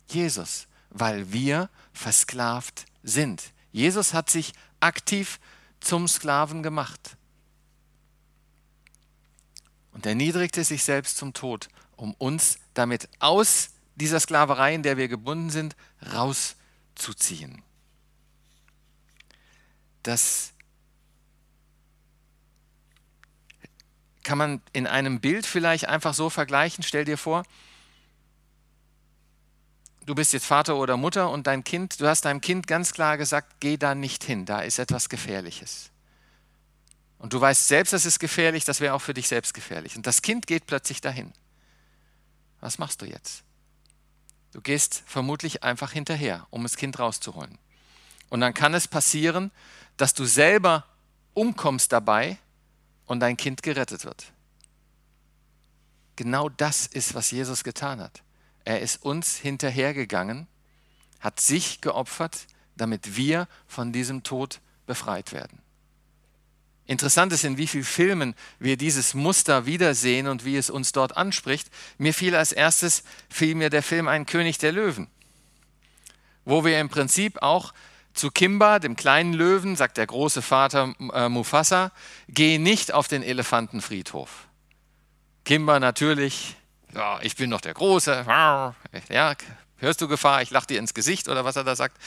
Jesus, 0.10 0.68
weil 0.91 1.31
wir 1.31 1.69
versklavt 1.93 2.86
sind. 3.03 3.53
Jesus 3.71 4.13
hat 4.13 4.29
sich 4.29 4.53
aktiv 4.79 5.39
zum 5.79 6.07
Sklaven 6.07 6.62
gemacht 6.62 7.17
und 9.93 10.05
erniedrigte 10.05 10.63
sich 10.63 10.83
selbst 10.83 11.17
zum 11.17 11.33
Tod, 11.33 11.69
um 11.95 12.13
uns 12.15 12.60
damit 12.74 13.10
aus 13.19 13.69
dieser 13.95 14.19
Sklaverei, 14.19 14.75
in 14.75 14.83
der 14.83 14.98
wir 14.98 15.07
gebunden 15.07 15.50
sind, 15.50 15.75
rauszuziehen. 16.13 17.62
Das 20.03 20.53
kann 24.24 24.38
man 24.38 24.62
in 24.74 24.88
einem 24.88 25.19
Bild 25.19 25.45
vielleicht 25.45 25.88
einfach 25.88 26.13
so 26.13 26.29
vergleichen. 26.29 26.83
Stell 26.83 27.05
dir 27.05 27.17
vor, 27.17 27.43
du 30.05 30.15
bist 30.15 30.34
jetzt 30.34 30.46
Vater 30.46 30.75
oder 30.75 30.98
Mutter 30.98 31.29
und 31.29 31.48
dein 31.48 31.63
Kind, 31.63 32.00
du 32.00 32.08
hast 32.08 32.25
deinem 32.25 32.41
Kind 32.41 32.67
ganz 32.67 32.93
klar 32.93 33.17
gesagt, 33.17 33.60
geh 33.60 33.77
da 33.77 33.96
nicht 33.96 34.24
hin, 34.24 34.46
da 34.46 34.62
ist 34.62 34.79
etwas 34.79 35.10
Gefährliches. 35.10 35.89
Und 37.17 37.34
du 37.34 37.41
weißt 37.41 37.67
selbst, 37.67 37.93
das 37.93 38.05
ist 38.05 38.20
gefährlich, 38.20 38.65
das 38.65 38.79
wäre 38.79 38.96
auch 38.96 39.01
für 39.01 39.13
dich 39.13 39.27
selbst 39.27 39.53
gefährlich. 39.53 39.96
Und 39.96 40.08
das 40.08 40.24
Kind 40.24 40.48
geht 40.48 40.65
plötzlich 40.65 41.01
dahin. 41.01 41.31
Was 42.62 42.79
machst 42.79 43.01
du 43.01 43.05
jetzt? 43.05 43.43
Du 44.53 44.62
gehst 44.62 45.03
vermutlich 45.05 45.63
einfach 45.63 45.91
hinterher, 45.91 46.48
um 46.50 46.63
das 46.63 46.77
Kind 46.77 46.98
rauszuholen. 46.98 47.60
Und 48.29 48.41
dann 48.41 48.53
kann 48.53 48.74
es 48.74 48.88
passieren, 48.88 49.51
dass 49.98 50.13
du 50.13 50.25
selber 50.25 50.86
umkommst 51.34 51.91
dabei 51.91 52.38
und 53.05 53.20
dein 53.20 53.38
Kind 53.38 53.62
gerettet 53.62 54.03
wird. 54.03 54.34
Genau 56.15 56.50
das 56.50 56.88
ist, 56.88 57.13
was 57.13 57.29
Jesus 57.29 57.63
getan 57.63 58.00
hat. 58.00 58.24
Er 58.65 58.82
ist 58.82 59.03
uns 59.03 59.38
hinterhergegangen, 59.38 60.48
hat 61.20 61.39
sich 61.39 61.82
geopfert, 61.82 62.48
damit 62.75 63.15
wir 63.15 63.48
von 63.68 63.91
diesem 63.91 64.24
Tod 64.24 64.60
befreit 64.86 65.34
werden. 65.34 65.62
Interessant 66.86 67.32
ist, 67.32 67.44
in 67.44 67.58
wie 67.58 67.68
vielen 67.68 67.84
Filmen 67.84 68.36
wir 68.60 68.75
dieses 68.75 69.13
Muster 69.13 69.65
wiedersehen 69.65 70.27
und 70.27 70.44
wie 70.46 70.58
es 70.58 70.70
uns 70.70 70.91
dort 70.91 71.15
anspricht. 71.15 71.70
Mir 71.98 72.13
fiel 72.13 72.36
als 72.36 72.51
erstes, 72.51 73.03
fiel 73.30 73.56
mir 73.56 73.70
der 73.70 73.84
Film 73.84 74.08
Ein 74.08 74.25
König 74.25 74.58
der 74.58 74.72
Löwen, 74.72 75.08
wo 76.44 76.65
wir 76.65 76.80
im 76.80 76.89
Prinzip 76.89 77.41
auch 77.41 77.74
zu 78.13 78.30
Kimba, 78.30 78.80
dem 78.80 78.96
kleinen 78.98 79.34
Löwen, 79.34 79.75
sagt 79.75 79.98
der 79.98 80.08
große 80.08 80.41
Vater 80.41 80.94
äh, 81.13 81.30
Mufasa, 81.30 81.91
geh 82.27 82.58
nicht 82.58 82.94
auf 82.94 83.08
den 83.08 83.24
Elefantenfriedhof. 83.24 84.48
Kimba 85.46 85.80
natürlich, 85.80 86.58
ja, 86.93 87.19
ich 87.21 87.36
bin 87.36 87.50
doch 87.50 87.62
der 87.62 87.74
Große, 87.74 88.25
ja, 89.10 89.36
hörst 89.77 90.01
du 90.01 90.07
Gefahr, 90.07 90.41
ich 90.41 90.51
lach 90.51 90.65
dir 90.65 90.79
ins 90.79 90.93
Gesicht 90.93 91.29
oder 91.29 91.45
was 91.45 91.55
er 91.55 91.63
da 91.63 91.75
sagt. 91.75 91.98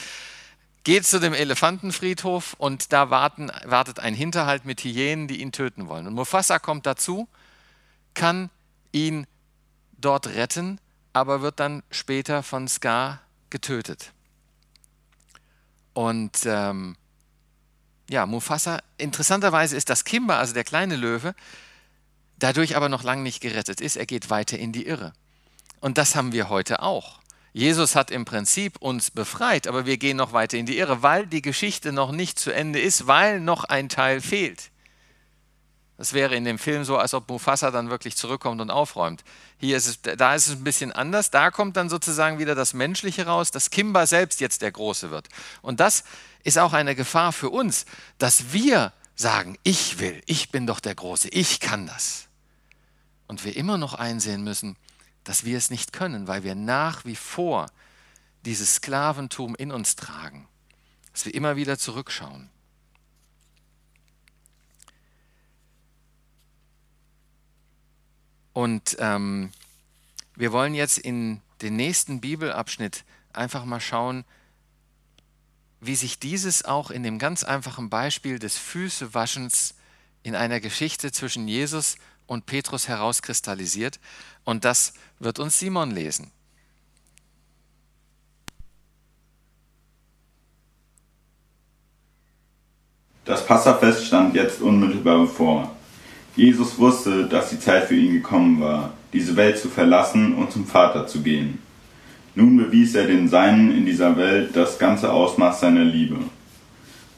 Geht 0.83 1.05
zu 1.05 1.19
dem 1.19 1.33
Elefantenfriedhof 1.33 2.53
und 2.59 2.93
da 2.93 3.09
warten, 3.09 3.51
wartet 3.63 3.99
ein 3.99 4.13
Hinterhalt 4.13 4.65
mit 4.65 4.81
Hyänen, 4.81 5.27
die 5.27 5.41
ihn 5.41 5.51
töten 5.51 5.87
wollen. 5.87 6.05
Und 6.05 6.13
Mufasa 6.13 6.59
kommt 6.59 6.85
dazu, 6.85 7.27
kann 8.13 8.51
ihn 8.91 9.25
dort 9.97 10.27
retten, 10.27 10.79
aber 11.11 11.41
wird 11.41 11.59
dann 11.59 11.81
später 11.89 12.43
von 12.43 12.67
Scar 12.67 13.21
getötet. 13.49 14.11
Und 15.93 16.45
ähm, 16.45 16.95
ja, 18.09 18.25
Mufasa, 18.25 18.79
interessanterweise 18.97 19.75
ist 19.75 19.89
das 19.89 20.03
Kimba, 20.03 20.37
also 20.37 20.53
der 20.53 20.63
kleine 20.63 20.95
Löwe, 20.95 21.33
dadurch 22.39 22.75
aber 22.75 22.89
noch 22.89 23.03
lange 23.03 23.23
nicht 23.23 23.41
gerettet 23.41 23.81
ist. 23.81 23.95
Er 23.95 24.05
geht 24.05 24.29
weiter 24.29 24.57
in 24.57 24.71
die 24.71 24.85
Irre. 24.85 25.13
Und 25.79 25.97
das 25.97 26.15
haben 26.15 26.31
wir 26.31 26.49
heute 26.49 26.81
auch. 26.81 27.19
Jesus 27.53 27.95
hat 27.95 28.11
im 28.11 28.25
Prinzip 28.25 28.77
uns 28.81 29.11
befreit, 29.11 29.67
aber 29.67 29.85
wir 29.85 29.97
gehen 29.97 30.17
noch 30.17 30.33
weiter 30.33 30.57
in 30.57 30.65
die 30.65 30.77
Irre, 30.77 31.03
weil 31.03 31.25
die 31.25 31.41
Geschichte 31.41 31.93
noch 31.93 32.11
nicht 32.11 32.37
zu 32.37 32.51
Ende 32.51 32.79
ist, 32.79 33.07
weil 33.07 33.39
noch 33.39 33.63
ein 33.63 33.87
Teil 33.87 34.19
fehlt. 34.19 34.71
Das 35.97 36.11
wäre 36.11 36.35
in 36.35 36.43
dem 36.43 36.59
Film 36.59 36.83
so, 36.83 36.97
als 36.97 37.13
ob 37.13 37.29
Mufasa 37.29 37.71
dann 37.71 37.89
wirklich 37.89 38.17
zurückkommt 38.17 38.59
und 38.59 38.69
aufräumt. 38.69 39.23
Hier 39.57 39.77
ist 39.77 39.87
es, 39.87 40.17
da 40.17 40.35
ist 40.35 40.47
es 40.47 40.57
ein 40.57 40.65
bisschen 40.65 40.91
anders. 40.91 41.31
Da 41.31 41.51
kommt 41.51 41.77
dann 41.77 41.87
sozusagen 41.87 42.37
wieder 42.37 42.55
das 42.55 42.73
Menschliche 42.73 43.25
raus, 43.25 43.51
dass 43.51 43.69
Kimba 43.69 44.05
selbst 44.05 44.41
jetzt 44.41 44.61
der 44.61 44.73
Große 44.73 45.09
wird. 45.09 45.29
Und 45.61 45.79
das 45.79 46.03
ist 46.43 46.59
auch 46.59 46.73
eine 46.73 46.95
Gefahr 46.95 47.31
für 47.31 47.49
uns, 47.49 47.85
dass 48.17 48.51
wir 48.51 48.91
sagen, 49.15 49.57
ich 49.63 49.99
will, 49.99 50.21
ich 50.25 50.51
bin 50.51 50.67
doch 50.67 50.79
der 50.79 50.95
Große, 50.95 51.29
ich 51.29 51.59
kann 51.59 51.87
das. 51.87 52.27
Und 53.27 53.43
wir 53.43 53.55
immer 53.55 53.77
noch 53.77 53.93
einsehen 53.93 54.43
müssen, 54.43 54.77
dass 55.23 55.45
wir 55.45 55.57
es 55.57 55.69
nicht 55.69 55.93
können, 55.93 56.27
weil 56.27 56.43
wir 56.43 56.55
nach 56.55 57.05
wie 57.05 57.15
vor 57.15 57.67
dieses 58.45 58.75
Sklaventum 58.75 59.55
in 59.55 59.71
uns 59.71 59.95
tragen, 59.95 60.47
dass 61.11 61.25
wir 61.25 61.33
immer 61.33 61.55
wieder 61.55 61.79
zurückschauen. 61.79 62.49
Und 68.53 68.95
ähm, 68.99 69.51
wir 70.35 70.51
wollen 70.51 70.75
jetzt 70.75 70.97
in 70.97 71.41
den 71.61 71.75
nächsten 71.75 72.21
Bibelabschnitt 72.21 73.03
einfach 73.33 73.65
mal 73.65 73.81
schauen, 73.81 74.23
wie 75.81 75.95
sich 75.95 76.19
dieses 76.19 76.65
auch 76.65 76.91
in 76.91 77.03
dem 77.03 77.19
ganz 77.19 77.43
einfachen 77.43 77.89
Beispiel 77.89 78.39
des 78.39 78.57
Füßewaschens 78.57 79.75
in 80.23 80.35
einer 80.35 80.59
Geschichte 80.59 81.11
zwischen 81.11 81.47
Jesus 81.47 81.97
und 82.27 82.45
Petrus 82.45 82.87
herauskristallisiert. 82.87 83.99
Und 84.43 84.65
das 84.65 84.93
wird 85.19 85.39
uns 85.39 85.59
Simon 85.59 85.91
lesen. 85.91 86.31
Das 93.25 93.45
Passafest 93.45 94.05
stand 94.05 94.35
jetzt 94.35 94.61
unmittelbar 94.61 95.19
bevor. 95.19 95.75
Jesus 96.35 96.77
wusste, 96.77 97.27
dass 97.27 97.49
die 97.49 97.59
Zeit 97.59 97.85
für 97.85 97.95
ihn 97.95 98.13
gekommen 98.13 98.61
war, 98.61 98.93
diese 99.13 99.35
Welt 99.35 99.57
zu 99.57 99.69
verlassen 99.69 100.35
und 100.35 100.51
zum 100.51 100.67
Vater 100.67 101.07
zu 101.07 101.21
gehen. 101.21 101.59
Nun 102.35 102.57
bewies 102.57 102.95
er 102.95 103.07
den 103.07 103.29
Seinen 103.29 103.75
in 103.75 103.85
dieser 103.85 104.17
Welt 104.17 104.49
das 104.53 104.77
ganze 104.77 105.11
Ausmaß 105.11 105.61
seiner 105.61 105.85
Liebe. 105.85 106.17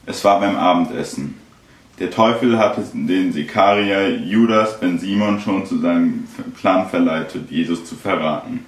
Es 0.06 0.24
war 0.24 0.38
beim 0.40 0.56
Abendessen. 0.56 1.34
Der 1.98 2.10
Teufel 2.10 2.56
hatte 2.56 2.82
den 2.92 3.32
Sikarier 3.32 4.16
Judas 4.16 4.78
ben 4.78 5.00
Simon 5.00 5.40
schon 5.40 5.66
zu 5.66 5.80
seinem 5.80 6.28
Plan 6.56 6.88
verleitet, 6.88 7.50
Jesus 7.50 7.84
zu 7.84 7.96
verraten. 7.96 8.64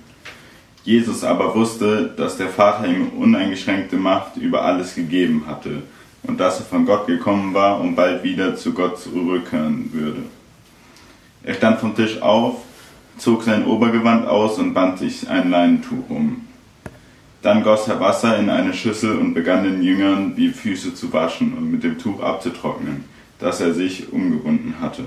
Jesus 0.82 1.22
aber 1.22 1.54
wusste, 1.54 2.12
dass 2.16 2.36
der 2.36 2.48
Vater 2.48 2.88
ihm 2.88 3.10
uneingeschränkte 3.10 3.96
Macht 3.96 4.36
über 4.36 4.62
alles 4.62 4.96
gegeben 4.96 5.44
hatte 5.46 5.82
und 6.24 6.40
dass 6.40 6.58
er 6.58 6.66
von 6.66 6.84
Gott 6.84 7.06
gekommen 7.06 7.54
war 7.54 7.80
und 7.80 7.94
bald 7.94 8.24
wieder 8.24 8.56
zu 8.56 8.72
Gott 8.72 8.98
zurückkehren 8.98 9.90
würde. 9.92 10.22
Er 11.44 11.54
stand 11.54 11.78
vom 11.78 11.94
Tisch 11.94 12.20
auf, 12.20 12.56
zog 13.20 13.42
sein 13.42 13.66
Obergewand 13.66 14.26
aus 14.26 14.58
und 14.58 14.72
band 14.72 14.98
sich 14.98 15.28
ein 15.28 15.50
Leinentuch 15.50 16.08
um. 16.08 16.46
Dann 17.42 17.62
goss 17.62 17.86
er 17.88 18.00
Wasser 18.00 18.38
in 18.38 18.48
eine 18.50 18.72
Schüssel 18.72 19.16
und 19.16 19.34
begann 19.34 19.64
den 19.64 19.82
Jüngern 19.82 20.34
die 20.36 20.48
Füße 20.48 20.94
zu 20.94 21.12
waschen 21.12 21.54
und 21.54 21.70
mit 21.70 21.82
dem 21.82 21.98
Tuch 21.98 22.20
abzutrocknen, 22.20 23.04
das 23.38 23.60
er 23.60 23.74
sich 23.74 24.12
umgebunden 24.12 24.76
hatte. 24.80 25.04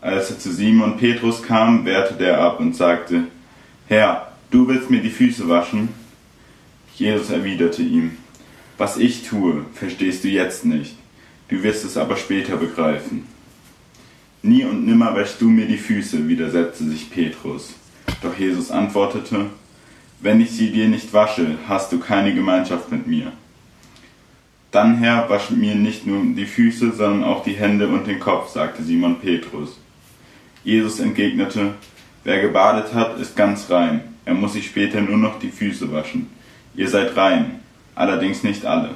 Als 0.00 0.30
er 0.30 0.38
zu 0.38 0.52
Simon 0.52 0.96
Petrus 0.96 1.42
kam, 1.42 1.84
wehrte 1.84 2.14
der 2.14 2.40
ab 2.40 2.60
und 2.60 2.74
sagte, 2.74 3.24
Herr, 3.86 4.32
du 4.50 4.68
willst 4.68 4.90
mir 4.90 5.00
die 5.00 5.10
Füße 5.10 5.48
waschen? 5.48 5.90
Jesus 6.94 7.30
erwiderte 7.30 7.82
ihm, 7.82 8.16
Was 8.76 8.96
ich 8.96 9.26
tue, 9.26 9.64
verstehst 9.74 10.24
du 10.24 10.28
jetzt 10.28 10.64
nicht, 10.64 10.96
du 11.48 11.62
wirst 11.62 11.84
es 11.84 11.96
aber 11.96 12.16
später 12.16 12.56
begreifen. 12.56 13.33
Nie 14.46 14.66
und 14.66 14.84
nimmer 14.84 15.16
wäschst 15.16 15.40
du 15.40 15.48
mir 15.48 15.64
die 15.64 15.78
Füße, 15.78 16.28
widersetzte 16.28 16.84
sich 16.84 17.10
Petrus. 17.10 17.72
Doch 18.20 18.38
Jesus 18.38 18.70
antwortete, 18.70 19.46
Wenn 20.20 20.38
ich 20.42 20.50
sie 20.50 20.70
dir 20.70 20.86
nicht 20.86 21.14
wasche, 21.14 21.56
hast 21.66 21.90
du 21.90 21.98
keine 21.98 22.34
Gemeinschaft 22.34 22.92
mit 22.92 23.06
mir. 23.06 23.32
Dann, 24.70 24.98
Herr, 24.98 25.30
wasch 25.30 25.48
mir 25.48 25.74
nicht 25.74 26.06
nur 26.06 26.22
die 26.36 26.44
Füße, 26.44 26.92
sondern 26.92 27.24
auch 27.24 27.42
die 27.42 27.54
Hände 27.54 27.88
und 27.88 28.06
den 28.06 28.20
Kopf, 28.20 28.50
sagte 28.50 28.82
Simon 28.82 29.18
Petrus. 29.18 29.78
Jesus 30.62 31.00
entgegnete, 31.00 31.72
Wer 32.22 32.42
gebadet 32.42 32.92
hat, 32.92 33.18
ist 33.18 33.36
ganz 33.36 33.70
rein. 33.70 34.02
Er 34.26 34.34
muss 34.34 34.52
sich 34.52 34.66
später 34.66 35.00
nur 35.00 35.16
noch 35.16 35.38
die 35.38 35.50
Füße 35.50 35.90
waschen. 35.90 36.26
Ihr 36.74 36.90
seid 36.90 37.16
rein, 37.16 37.60
allerdings 37.94 38.42
nicht 38.42 38.66
alle. 38.66 38.90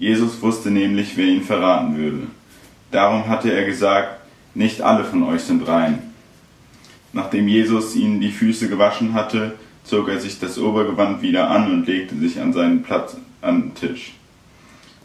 Jesus 0.00 0.42
wusste 0.42 0.72
nämlich, 0.72 1.16
wer 1.16 1.26
ihn 1.26 1.44
verraten 1.44 1.96
würde. 1.96 2.26
Darum 2.90 3.28
hatte 3.28 3.52
er 3.52 3.64
gesagt, 3.64 4.15
nicht 4.56 4.80
alle 4.80 5.04
von 5.04 5.22
euch 5.22 5.42
sind 5.42 5.68
rein. 5.68 5.98
Nachdem 7.12 7.46
Jesus 7.46 7.94
ihnen 7.94 8.20
die 8.20 8.30
Füße 8.30 8.68
gewaschen 8.68 9.12
hatte, 9.14 9.54
zog 9.84 10.08
er 10.08 10.18
sich 10.18 10.40
das 10.40 10.58
Obergewand 10.58 11.22
wieder 11.22 11.50
an 11.50 11.70
und 11.70 11.86
legte 11.86 12.16
sich 12.16 12.40
an 12.40 12.52
seinen 12.52 12.82
Platz 12.82 13.16
an 13.42 13.62
den 13.62 13.74
Tisch. 13.74 14.14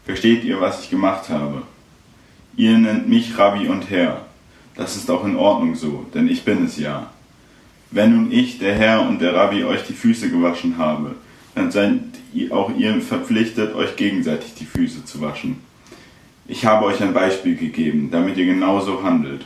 Versteht 0.05 0.43
ihr, 0.43 0.59
was 0.59 0.83
ich 0.83 0.89
gemacht 0.89 1.29
habe? 1.29 1.61
Ihr 2.55 2.77
nennt 2.77 3.07
mich 3.07 3.37
Rabbi 3.37 3.67
und 3.67 3.89
Herr. 3.89 4.25
Das 4.75 4.95
ist 4.95 5.11
auch 5.11 5.25
in 5.25 5.35
Ordnung 5.35 5.75
so, 5.75 6.05
denn 6.13 6.27
ich 6.27 6.43
bin 6.43 6.65
es 6.65 6.77
ja. 6.77 7.11
Wenn 7.91 8.15
nun 8.15 8.31
ich, 8.31 8.57
der 8.57 8.73
Herr 8.73 9.07
und 9.07 9.19
der 9.19 9.35
Rabbi, 9.35 9.65
euch 9.65 9.83
die 9.83 9.93
Füße 9.93 10.29
gewaschen 10.29 10.77
habe, 10.77 11.15
dann 11.55 11.71
seid 11.71 11.99
auch 12.51 12.73
ihr 12.75 13.01
verpflichtet, 13.01 13.75
euch 13.75 13.97
gegenseitig 13.97 14.53
die 14.55 14.65
Füße 14.65 15.03
zu 15.03 15.19
waschen. 15.19 15.59
Ich 16.51 16.65
habe 16.65 16.83
euch 16.83 17.01
ein 17.01 17.13
Beispiel 17.13 17.55
gegeben, 17.55 18.11
damit 18.11 18.35
ihr 18.35 18.45
genauso 18.45 19.03
handelt. 19.03 19.45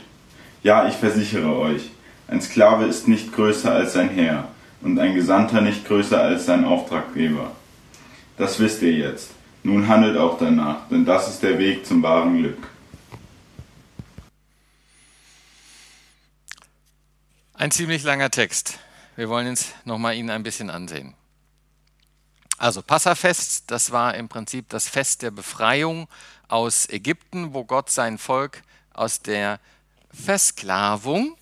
Ja, 0.64 0.88
ich 0.88 0.96
versichere 0.96 1.56
euch, 1.56 1.82
ein 2.26 2.42
Sklave 2.42 2.86
ist 2.86 3.06
nicht 3.06 3.32
größer 3.32 3.70
als 3.70 3.92
sein 3.92 4.08
Herr 4.08 4.48
und 4.80 4.98
ein 4.98 5.14
Gesandter 5.14 5.60
nicht 5.60 5.86
größer 5.86 6.20
als 6.20 6.46
sein 6.46 6.64
Auftraggeber. 6.64 7.52
Das 8.36 8.58
wisst 8.58 8.82
ihr 8.82 8.90
jetzt. 8.92 9.30
Nun 9.62 9.86
handelt 9.86 10.16
auch 10.16 10.36
danach, 10.36 10.88
denn 10.90 11.04
das 11.04 11.28
ist 11.28 11.44
der 11.44 11.60
Weg 11.60 11.86
zum 11.86 12.02
wahren 12.02 12.38
Glück. 12.38 12.58
Ein 17.54 17.70
ziemlich 17.70 18.02
langer 18.02 18.32
Text. 18.32 18.80
wir 19.14 19.28
wollen 19.28 19.46
uns 19.46 19.74
nochmal 19.84 20.16
Ihnen 20.16 20.30
ein 20.30 20.42
bisschen 20.42 20.70
ansehen. 20.70 21.14
Also 22.58 22.80
Passafest, 22.80 23.70
das 23.70 23.92
war 23.92 24.14
im 24.14 24.28
Prinzip 24.28 24.68
das 24.70 24.88
Fest 24.88 25.20
der 25.22 25.30
Befreiung 25.30 26.08
aus 26.48 26.88
Ägypten, 26.88 27.54
wo 27.54 27.64
Gott 27.64 27.90
sein 27.90 28.18
Volk 28.18 28.62
aus 28.92 29.20
der 29.20 29.60
Versklavung 30.10 31.36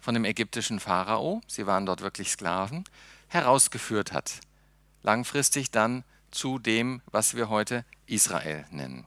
von 0.00 0.14
dem 0.14 0.24
ägyptischen 0.24 0.80
Pharao, 0.80 1.42
sie 1.46 1.66
waren 1.66 1.86
dort 1.86 2.00
wirklich 2.00 2.30
Sklaven, 2.30 2.84
herausgeführt 3.28 4.12
hat. 4.12 4.40
Langfristig 5.02 5.70
dann 5.70 6.04
zu 6.30 6.58
dem, 6.58 7.02
was 7.06 7.34
wir 7.34 7.48
heute 7.48 7.84
Israel 8.06 8.64
nennen. 8.70 9.06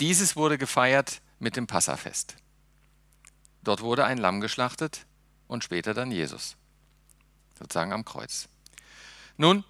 Dieses 0.00 0.36
wurde 0.36 0.58
gefeiert 0.58 1.20
mit 1.38 1.56
dem 1.56 1.66
Passafest. 1.66 2.36
Dort 3.62 3.80
wurde 3.80 4.04
ein 4.04 4.18
Lamm 4.18 4.40
geschlachtet 4.40 5.06
und 5.46 5.62
später 5.62 5.94
dann 5.94 6.10
Jesus, 6.10 6.56
sozusagen 7.58 7.92
am 7.92 8.04
Kreuz. 8.04 8.48
Nun, 9.36 9.64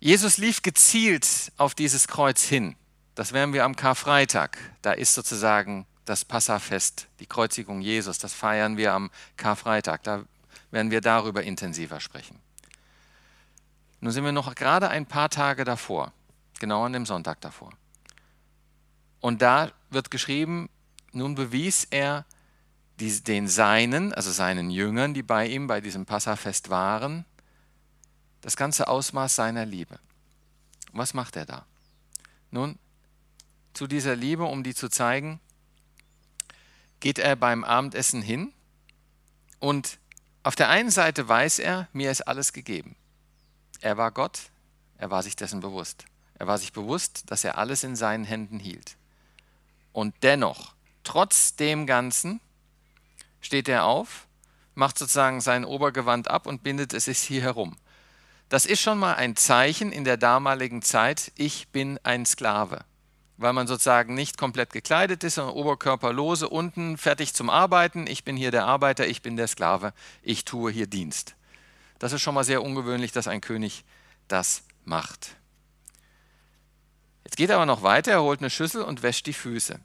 Jesus 0.00 0.38
lief 0.38 0.62
gezielt 0.62 1.52
auf 1.56 1.74
dieses 1.74 2.06
Kreuz 2.06 2.44
hin. 2.44 2.76
Das 3.14 3.32
werden 3.32 3.52
wir 3.52 3.64
am 3.64 3.74
Karfreitag. 3.74 4.56
Da 4.80 4.92
ist 4.92 5.14
sozusagen 5.14 5.86
das 6.04 6.24
Passafest, 6.24 7.08
die 7.18 7.26
Kreuzigung 7.26 7.80
Jesus. 7.80 8.18
Das 8.18 8.32
feiern 8.32 8.76
wir 8.76 8.92
am 8.92 9.10
Karfreitag. 9.36 10.04
Da 10.04 10.24
werden 10.70 10.92
wir 10.92 11.00
darüber 11.00 11.42
intensiver 11.42 11.98
sprechen. 11.98 12.38
Nun 14.00 14.12
sind 14.12 14.24
wir 14.24 14.32
noch 14.32 14.54
gerade 14.54 14.88
ein 14.88 15.06
paar 15.06 15.28
Tage 15.28 15.64
davor, 15.64 16.12
genau 16.60 16.84
an 16.84 16.92
dem 16.92 17.04
Sonntag 17.04 17.40
davor. 17.40 17.72
Und 19.20 19.42
da 19.42 19.72
wird 19.90 20.12
geschrieben, 20.12 20.68
nun 21.10 21.34
bewies 21.34 21.88
er 21.90 22.24
den 23.00 23.48
Seinen, 23.48 24.12
also 24.12 24.30
seinen 24.30 24.70
Jüngern, 24.70 25.14
die 25.14 25.22
bei 25.22 25.46
ihm 25.48 25.66
bei 25.66 25.80
diesem 25.80 26.06
Passafest 26.06 26.70
waren, 26.70 27.24
das 28.40 28.56
ganze 28.56 28.88
Ausmaß 28.88 29.34
seiner 29.34 29.66
Liebe. 29.66 29.98
was 30.92 31.14
macht 31.14 31.36
er 31.36 31.46
da? 31.46 31.66
Nun, 32.50 32.78
zu 33.74 33.86
dieser 33.86 34.16
Liebe, 34.16 34.44
um 34.44 34.64
die 34.64 34.74
zu 34.74 34.88
zeigen, 34.88 35.40
geht 37.00 37.18
er 37.18 37.36
beim 37.36 37.62
Abendessen 37.62 38.22
hin 38.22 38.52
und 39.60 39.98
auf 40.42 40.56
der 40.56 40.68
einen 40.68 40.90
Seite 40.90 41.28
weiß 41.28 41.58
er, 41.58 41.88
mir 41.92 42.10
ist 42.10 42.22
alles 42.22 42.52
gegeben. 42.52 42.96
Er 43.80 43.96
war 43.96 44.10
Gott, 44.10 44.50
er 44.96 45.10
war 45.10 45.22
sich 45.22 45.36
dessen 45.36 45.60
bewusst. 45.60 46.06
Er 46.34 46.46
war 46.46 46.58
sich 46.58 46.72
bewusst, 46.72 47.30
dass 47.30 47.44
er 47.44 47.58
alles 47.58 47.84
in 47.84 47.96
seinen 47.96 48.24
Händen 48.24 48.58
hielt. 48.58 48.96
Und 49.92 50.14
dennoch, 50.22 50.74
trotz 51.04 51.56
dem 51.56 51.86
Ganzen, 51.86 52.40
steht 53.40 53.68
er 53.68 53.84
auf, 53.84 54.26
macht 54.74 54.98
sozusagen 54.98 55.40
sein 55.40 55.64
Obergewand 55.64 56.28
ab 56.28 56.46
und 56.46 56.62
bindet 56.62 56.94
es 56.94 57.06
sich 57.06 57.18
hier 57.18 57.42
herum. 57.42 57.76
Das 58.48 58.64
ist 58.64 58.80
schon 58.80 58.98
mal 58.98 59.14
ein 59.14 59.36
Zeichen 59.36 59.92
in 59.92 60.04
der 60.04 60.16
damaligen 60.16 60.80
Zeit, 60.80 61.32
ich 61.36 61.68
bin 61.68 61.98
ein 62.02 62.24
Sklave. 62.24 62.84
Weil 63.36 63.52
man 63.52 63.66
sozusagen 63.66 64.14
nicht 64.14 64.38
komplett 64.38 64.72
gekleidet 64.72 65.22
ist, 65.22 65.34
sondern 65.34 65.54
oberkörperlose, 65.54 66.48
unten 66.48 66.96
fertig 66.96 67.34
zum 67.34 67.50
Arbeiten. 67.50 68.06
Ich 68.06 68.24
bin 68.24 68.36
hier 68.36 68.50
der 68.50 68.64
Arbeiter, 68.64 69.06
ich 69.06 69.22
bin 69.22 69.36
der 69.36 69.46
Sklave, 69.46 69.92
ich 70.22 70.44
tue 70.44 70.72
hier 70.72 70.86
Dienst. 70.86 71.36
Das 71.98 72.12
ist 72.12 72.22
schon 72.22 72.34
mal 72.34 72.44
sehr 72.44 72.62
ungewöhnlich, 72.62 73.12
dass 73.12 73.28
ein 73.28 73.40
König 73.40 73.84
das 74.28 74.64
macht. 74.84 75.36
Jetzt 77.24 77.36
geht 77.36 77.50
er 77.50 77.56
aber 77.56 77.66
noch 77.66 77.82
weiter, 77.82 78.12
er 78.12 78.22
holt 78.22 78.40
eine 78.40 78.50
Schüssel 78.50 78.82
und 78.82 79.02
wäscht 79.02 79.26
die 79.26 79.34
Füße. 79.34 79.78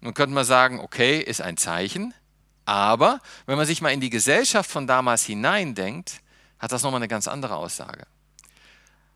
Nun 0.00 0.14
könnte 0.14 0.34
man 0.34 0.44
sagen, 0.44 0.80
okay, 0.80 1.20
ist 1.20 1.40
ein 1.40 1.56
Zeichen, 1.56 2.12
aber 2.64 3.20
wenn 3.46 3.56
man 3.56 3.66
sich 3.66 3.80
mal 3.80 3.92
in 3.92 4.00
die 4.00 4.10
Gesellschaft 4.10 4.70
von 4.70 4.86
damals 4.86 5.24
hineindenkt, 5.24 6.20
hat 6.58 6.72
das 6.72 6.82
nochmal 6.82 6.98
eine 6.98 7.08
ganz 7.08 7.28
andere 7.28 7.56
Aussage. 7.56 8.06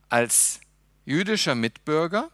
Als 0.08 0.61
jüdischer 1.04 1.54
Mitbürger 1.54 2.30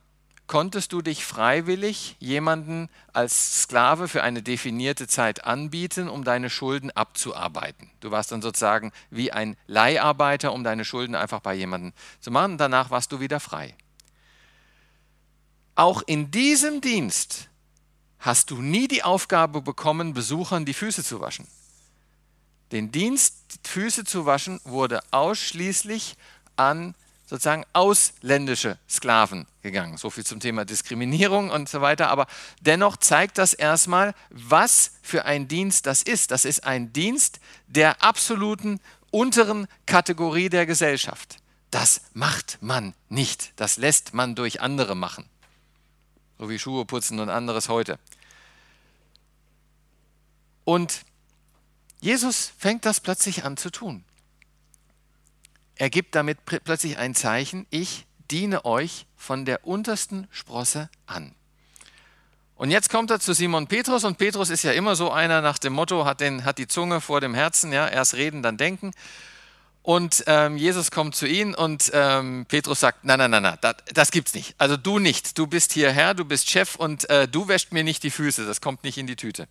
konntest 0.49 0.93
du 0.93 1.03
dich 1.03 1.25
freiwillig 1.25 2.17
jemanden 2.19 2.89
als 3.13 3.63
Sklave 3.63 4.09
für 4.09 4.23
eine 4.23 4.43
definierte 4.43 5.07
Zeit 5.07 5.45
anbieten, 5.45 6.09
um 6.09 6.25
deine 6.25 6.51
Schulden 6.51 6.91
abzuarbeiten. 6.91 7.91
Du 8.01 8.11
warst 8.11 8.33
dann 8.33 8.43
sozusagen 8.43 8.91
wie 9.11 9.31
ein 9.31 9.57
Leiharbeiter, 9.67 10.53
um 10.53 10.65
deine 10.65 10.85
Schulden 10.85 11.15
einfach 11.15 11.41
bei 11.41 11.55
jemandem 11.55 11.93
zu 12.21 12.31
machen. 12.31 12.59
Danach 12.59 12.91
warst 12.91 13.13
du 13.13 13.21
wieder 13.21 13.41
frei. 13.41 13.75
Auch 15.75 16.03
in 16.07 16.31
diesem 16.31 16.81
Dienst 16.81 17.49
hast 18.19 18.51
du 18.51 18.61
nie 18.61 18.89
die 18.89 19.05
Aufgabe 19.05 19.63
bekommen, 19.63 20.15
Besuchern 20.15 20.65
die 20.65 20.75
Füße 20.75 21.05
zu 21.05 21.21
waschen. 21.21 21.47
Den 22.73 22.93
Dienst, 22.93 23.35
Füße 23.65 24.05
zu 24.05 24.27
waschen, 24.27 24.61
wurde 24.65 25.01
ausschließlich 25.11 26.17
an 26.57 26.95
sozusagen 27.27 27.65
ausländische 27.73 28.79
Sklaven 28.89 29.47
gegangen. 29.63 29.99
So 29.99 30.11
viel 30.11 30.25
zum 30.25 30.41
Thema 30.41 30.65
Diskriminierung 30.65 31.51
und 31.51 31.69
so 31.69 31.81
weiter. 31.81 32.09
Aber 32.09 32.27
dennoch 32.61 32.97
zeigt 32.97 33.39
das 33.39 33.53
erstmal, 33.53 34.15
was 34.31 34.93
für 35.03 35.25
ein 35.25 35.49
Dienst 35.49 35.87
das 35.87 36.03
ist. 36.03 36.31
Das 36.31 36.45
ist 36.45 36.65
ein 36.65 36.93
Dienst 36.93 37.41
der 37.67 38.03
absoluten 38.03 38.81
unteren 39.11 39.67
Kategorie 39.87 40.49
der 40.49 40.65
Gesellschaft. 40.65 41.37
Das 41.71 42.01
macht 42.15 42.59
man 42.63 42.95
nicht. 43.09 43.53
Das 43.57 43.77
lässt 43.77 44.15
man 44.15 44.35
durch 44.35 44.63
andere 44.63 44.95
machen 44.95 45.29
so 46.39 46.49
wie 46.49 46.59
Schuhe 46.59 46.85
putzen 46.85 47.19
und 47.21 47.29
anderes 47.29 47.69
heute. 47.69 47.99
Und 50.65 51.03
Jesus 52.01 52.53
fängt 52.59 52.85
das 52.85 53.01
plötzlich 53.01 53.45
an 53.45 53.57
zu 53.57 53.71
tun. 53.71 54.05
Er 55.75 55.91
gibt 55.91 56.15
damit 56.15 56.45
plötzlich 56.45 56.99
ein 56.99 57.15
Zeichen, 57.15 57.67
ich 57.71 58.07
diene 58.31 58.65
euch 58.65 59.07
von 59.17 59.45
der 59.45 59.67
untersten 59.67 60.27
Sprosse 60.31 60.91
an. 61.07 61.35
Und 62.57 62.73
jetzt 62.73 62.91
kommt 62.91 63.13
er 63.13 63.21
zu 63.21 63.33
Simon 63.33 63.69
Petrus 63.69 64.03
und 64.03 64.19
Petrus 64.19 64.51
ist 64.51 64.65
ja 64.65 64.73
immer 64.73 64.97
so 64.97 65.13
einer 65.13 65.41
nach 65.41 65.59
dem 65.59 65.73
Motto, 65.73 66.05
hat, 66.05 66.21
den, 66.21 66.45
hat 66.45 66.59
die 66.59 66.67
Zunge 66.67 67.01
vor 67.01 67.21
dem 67.21 67.33
Herzen, 67.33 67.73
ja, 67.73 67.87
erst 67.87 68.15
reden, 68.15 68.43
dann 68.43 68.57
denken. 68.57 68.91
Und 69.83 70.25
ähm, 70.27 70.57
Jesus 70.57 70.91
kommt 70.91 71.15
zu 71.15 71.27
ihnen 71.27 71.55
und 71.55 71.91
ähm, 71.95 72.47
Petrus 72.49 72.81
sagt, 72.81 73.05
nein, 73.05 73.21
nein, 73.21 73.31
nein, 73.31 73.45
nein, 73.45 73.59
das, 73.61 73.77
das 73.95 74.11
gibt's 74.11 74.35
nicht. 74.35 74.57
Also 74.59 74.77
du 74.77 74.99
nicht. 74.99 75.39
Du 75.39 75.47
bist 75.47 75.73
hier 75.73 75.93
Herr, 75.93 76.15
du 76.15 76.25
bist 76.25 76.51
Chef 76.51 76.75
und 76.75 77.09
äh, 77.09 77.29
du 77.29 77.47
wäscht 77.47 77.73
mir 77.73 77.85
nicht 77.85 78.03
die 78.03 78.11
Füße. 78.11 78.45
Das 78.45 78.61
kommt 78.61 78.83
nicht 78.83 78.99
in 78.99 79.07
die 79.07 79.17
Tüte. 79.17 79.47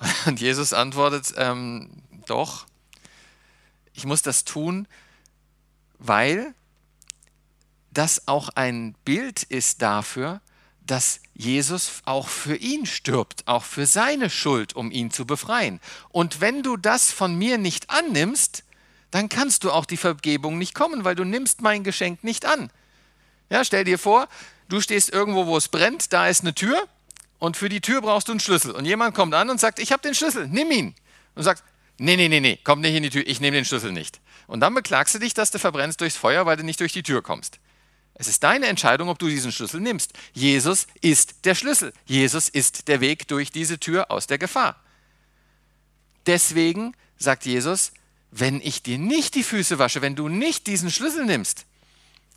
Und 0.26 0.40
Jesus 0.40 0.72
antwortet, 0.72 1.34
ähm, 1.36 1.90
doch, 2.26 2.66
ich 3.92 4.04
muss 4.04 4.22
das 4.22 4.44
tun, 4.44 4.86
weil 5.98 6.54
das 7.92 8.28
auch 8.28 8.50
ein 8.50 8.94
Bild 9.04 9.42
ist 9.42 9.82
dafür, 9.82 10.40
dass 10.86 11.20
Jesus 11.34 12.02
auch 12.04 12.28
für 12.28 12.56
ihn 12.56 12.86
stirbt, 12.86 13.46
auch 13.46 13.64
für 13.64 13.86
seine 13.86 14.30
Schuld, 14.30 14.74
um 14.74 14.90
ihn 14.90 15.10
zu 15.10 15.26
befreien. 15.26 15.80
Und 16.08 16.40
wenn 16.40 16.62
du 16.62 16.76
das 16.76 17.12
von 17.12 17.36
mir 17.36 17.58
nicht 17.58 17.90
annimmst, 17.90 18.64
dann 19.10 19.28
kannst 19.28 19.64
du 19.64 19.70
auch 19.70 19.86
die 19.86 19.96
Vergebung 19.96 20.58
nicht 20.58 20.74
kommen, 20.74 21.04
weil 21.04 21.14
du 21.14 21.24
nimmst 21.24 21.60
mein 21.62 21.84
Geschenk 21.84 22.24
nicht 22.24 22.44
an. 22.44 22.70
Ja, 23.50 23.64
stell 23.64 23.84
dir 23.84 23.98
vor, 23.98 24.28
du 24.68 24.80
stehst 24.80 25.10
irgendwo, 25.10 25.46
wo 25.46 25.56
es 25.56 25.68
brennt, 25.68 26.12
da 26.12 26.28
ist 26.28 26.42
eine 26.42 26.54
Tür 26.54 26.88
und 27.40 27.56
für 27.56 27.68
die 27.68 27.80
Tür 27.80 28.02
brauchst 28.02 28.28
du 28.28 28.32
einen 28.32 28.40
Schlüssel. 28.40 28.70
Und 28.70 28.84
jemand 28.84 29.16
kommt 29.16 29.34
an 29.34 29.50
und 29.50 29.58
sagt, 29.58 29.80
ich 29.80 29.90
habe 29.90 30.02
den 30.02 30.14
Schlüssel, 30.14 30.46
nimm 30.46 30.70
ihn. 30.70 30.94
Und 31.34 31.42
sagt, 31.42 31.64
nee, 31.98 32.14
nee, 32.14 32.28
nee, 32.28 32.38
nee, 32.38 32.60
komm 32.62 32.80
nicht 32.80 32.94
in 32.94 33.02
die 33.02 33.10
Tür, 33.10 33.26
ich 33.26 33.40
nehme 33.40 33.56
den 33.56 33.64
Schlüssel 33.64 33.90
nicht. 33.90 34.20
Und 34.46 34.60
dann 34.60 34.74
beklagst 34.74 35.14
du 35.14 35.18
dich, 35.18 35.34
dass 35.34 35.50
du 35.50 35.58
verbrennst 35.58 36.00
durchs 36.00 36.16
Feuer, 36.16 36.46
weil 36.46 36.56
du 36.56 36.62
nicht 36.62 36.78
durch 36.78 36.92
die 36.92 37.02
Tür 37.02 37.22
kommst. 37.22 37.58
Es 38.14 38.28
ist 38.28 38.42
deine 38.42 38.66
Entscheidung, 38.66 39.08
ob 39.08 39.18
du 39.18 39.28
diesen 39.28 39.50
Schlüssel 39.50 39.80
nimmst. 39.80 40.12
Jesus 40.34 40.86
ist 41.00 41.46
der 41.46 41.54
Schlüssel. 41.54 41.94
Jesus 42.04 42.50
ist 42.50 42.88
der 42.88 43.00
Weg 43.00 43.26
durch 43.28 43.50
diese 43.50 43.80
Tür 43.80 44.10
aus 44.10 44.26
der 44.26 44.36
Gefahr. 44.36 44.78
Deswegen 46.26 46.94
sagt 47.16 47.46
Jesus, 47.46 47.92
wenn 48.30 48.60
ich 48.60 48.82
dir 48.82 48.98
nicht 48.98 49.34
die 49.34 49.42
Füße 49.42 49.78
wasche, 49.78 50.02
wenn 50.02 50.14
du 50.14 50.28
nicht 50.28 50.66
diesen 50.66 50.90
Schlüssel 50.90 51.24
nimmst, 51.24 51.64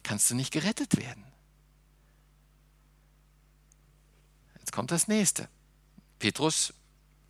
kannst 0.04 0.32
du 0.32 0.36
nicht 0.36 0.52
gerettet 0.54 0.96
werden. 0.96 1.26
Jetzt 4.60 4.63
kommt 4.74 4.92
das 4.92 5.08
nächste. 5.08 5.48
Petrus 6.20 6.74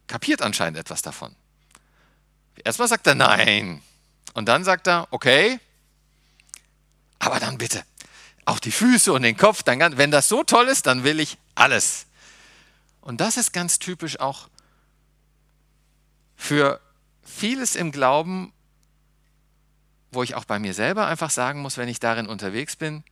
kapiert 0.08 0.42
anscheinend 0.42 0.80
etwas 0.80 1.02
davon. 1.02 1.36
Erstmal 2.64 2.88
sagt 2.88 3.06
er 3.06 3.16
nein. 3.16 3.84
Und 4.34 4.48
dann 4.48 4.64
sagt 4.64 4.88
er, 4.88 5.08
okay, 5.12 5.60
aber 7.20 7.40
dann 7.40 7.58
bitte 7.58 7.84
auch 8.46 8.60
die 8.60 8.72
Füße 8.72 9.12
und 9.14 9.22
den 9.22 9.38
Kopf. 9.38 9.64
Dann, 9.64 9.98
wenn 9.98 10.12
das 10.12 10.28
so 10.28 10.44
toll 10.44 10.68
ist, 10.68 10.86
dann 10.86 11.04
will 11.04 11.20
ich 11.20 11.38
alles. 11.56 12.06
Und 13.02 13.22
das 13.22 13.38
ist 13.38 13.54
ganz 13.54 13.80
typisch 13.80 14.20
auch 14.20 14.50
für 16.36 16.82
vieles 17.24 17.76
im 17.76 17.92
Glauben, 17.92 18.54
wo 20.12 20.24
ich 20.24 20.36
auch 20.36 20.46
bei 20.46 20.60
mir 20.60 20.74
selber 20.74 21.08
einfach 21.08 21.30
sagen 21.30 21.62
muss, 21.62 21.78
wenn 21.78 21.90
ich 21.90 22.00
darin 22.00 22.28
unterwegs 22.28 22.76
bin, 22.76 23.04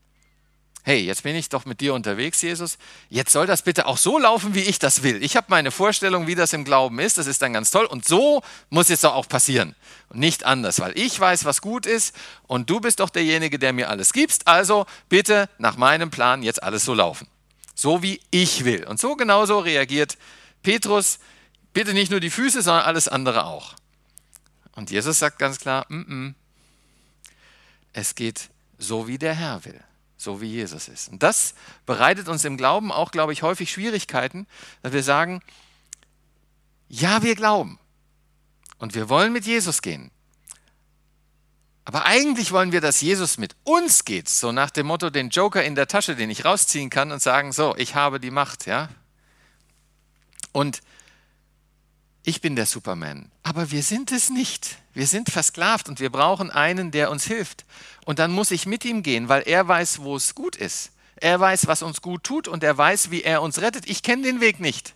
hey, 0.84 1.00
jetzt 1.00 1.24
bin 1.24 1.36
ich 1.36 1.50
doch 1.50 1.65
mit 1.65 1.80
dir 1.80 1.94
unterwegs, 1.94 2.41
Jesus, 2.41 2.78
jetzt 3.10 3.32
soll 3.32 3.46
das 3.46 3.62
bitte 3.62 3.86
auch 3.86 3.98
so 3.98 4.17
laufen, 4.17 4.56
wie 4.56 4.62
ich 4.62 4.80
das 4.80 5.04
will. 5.04 5.24
Ich 5.24 5.36
habe 5.36 5.48
meine 5.50 5.70
Vorstellung, 5.70 6.26
wie 6.26 6.36
das 6.36 6.54
im 6.54 6.65
Glauben 6.65 7.00
ist, 7.00 7.17
das 7.17 7.28
ist 7.28 7.41
dann 7.41 7.54
ganz 7.54 7.70
toll. 7.70 7.86
Und 7.86 8.06
so 8.06 8.41
muss 8.70 8.89
jetzt 8.89 9.04
doch 9.04 9.13
auch 9.13 9.28
passieren. 9.28 9.76
Und 10.10 10.20
nicht 10.20 10.44
anders, 10.44 10.80
weil 10.80 10.98
ich 10.98 11.20
weiß, 11.20 11.46
was 11.46 11.62
gut 11.62 11.86
ist. 11.86 12.15
Und 12.48 12.70
du 12.70 12.80
bist 12.80 13.00
doch 13.00 13.10
derjenige, 13.10 13.60
der 13.60 13.74
mir 13.74 13.89
alles 13.89 14.12
gibst, 14.12 14.48
also 14.48 14.88
bitte 15.08 15.50
nach 15.60 15.78
meinem 15.78 16.10
Plan 16.10 16.41
jetzt 16.41 16.63
alles 16.63 16.84
so 16.84 16.96
laufen, 16.96 17.28
so 17.76 18.02
wie 18.02 18.20
ich 18.32 18.65
will. 18.65 18.86
Und 18.86 19.00
so 19.00 19.15
genauso 19.15 19.60
reagiert 19.60 20.17
Petrus, 20.63 21.20
bitte 21.74 21.94
nicht 21.94 22.10
nur 22.10 22.20
die 22.20 22.30
Füße, 22.32 22.62
sondern 22.62 22.86
alles 22.86 23.08
andere 23.08 23.46
auch. 23.46 23.76
Und 24.74 24.89
Jesus 24.89 25.20
sagt 25.20 25.38
ganz 25.38 25.60
klar, 25.60 25.86
mm 25.89 26.02
-mm, 26.02 26.34
es 27.94 28.15
geht 28.15 28.50
so, 28.80 29.08
wie 29.08 29.17
der 29.17 29.36
Herr 29.36 29.63
will 29.65 29.80
so 30.21 30.41
wie 30.41 30.47
Jesus 30.47 30.88
ist. 30.88 31.10
Und 31.10 31.23
das 31.23 31.55
bereitet 31.86 32.27
uns 32.27 32.45
im 32.45 32.57
Glauben 32.57 32.91
auch, 32.91 33.12
glaube 33.12 33.34
ich, 33.34 33.41
häufig 33.41 33.71
Schwierigkeiten, 33.71 34.47
dass 34.84 34.93
wir 34.93 35.03
sagen, 35.03 35.41
ja, 36.88 37.23
wir 37.23 37.36
glauben 37.36 37.79
und 38.77 38.93
wir 38.93 39.10
wollen 39.10 39.34
mit 39.34 39.45
Jesus 39.45 39.81
gehen. 39.81 40.12
Aber 41.86 42.05
eigentlich 42.05 42.51
wollen 42.51 42.71
wir, 42.71 42.81
dass 42.81 43.01
Jesus 43.01 43.38
mit 43.38 43.55
uns 43.63 44.05
geht, 44.05 44.29
so 44.29 44.51
nach 44.51 44.69
dem 44.69 44.86
Motto, 44.86 45.10
den 45.10 45.29
Joker 45.29 45.63
in 45.63 45.75
der 45.75 45.88
Tasche, 45.88 46.15
den 46.15 46.29
ich 46.29 46.45
rausziehen 46.45 46.89
kann 46.89 47.12
und 47.12 47.21
sagen, 47.21 47.51
so, 47.51 47.75
ich 47.75 47.95
habe 47.95 48.19
die 48.19 48.31
Macht, 48.31 48.67
ja. 48.67 48.89
Und 50.51 50.81
ich 52.23 52.41
bin 52.41 52.55
der 52.55 52.65
Superman. 52.65 53.31
Aber 53.43 53.71
wir 53.71 53.81
sind 53.81 54.12
es 54.12 54.29
nicht. 54.29 54.77
Wir 54.93 55.07
sind 55.07 55.29
versklavt 55.29 55.89
und 55.89 55.99
wir 55.99 56.12
brauchen 56.12 56.51
einen, 56.51 56.91
der 56.91 57.10
uns 57.10 57.25
hilft. 57.25 57.65
Und 58.05 58.19
dann 58.19 58.31
muss 58.31 58.51
ich 58.51 58.65
mit 58.65 58.86
ihm 58.86 59.03
gehen, 59.03 59.29
weil 59.29 59.43
er 59.43 59.67
weiß, 59.67 60.01
wo 60.01 60.15
es 60.15 60.36
gut 60.36 60.55
ist. 60.55 60.91
Er 61.15 61.39
weiß, 61.39 61.67
was 61.67 61.81
uns 61.81 62.01
gut 62.01 62.23
tut 62.23 62.47
und 62.47 62.63
er 62.63 62.77
weiß, 62.77 63.12
wie 63.12 63.23
er 63.23 63.41
uns 63.41 63.62
rettet. 63.62 63.89
Ich 63.89 64.03
kenne 64.03 64.23
den 64.23 64.41
Weg 64.41 64.60
nicht. 64.60 64.93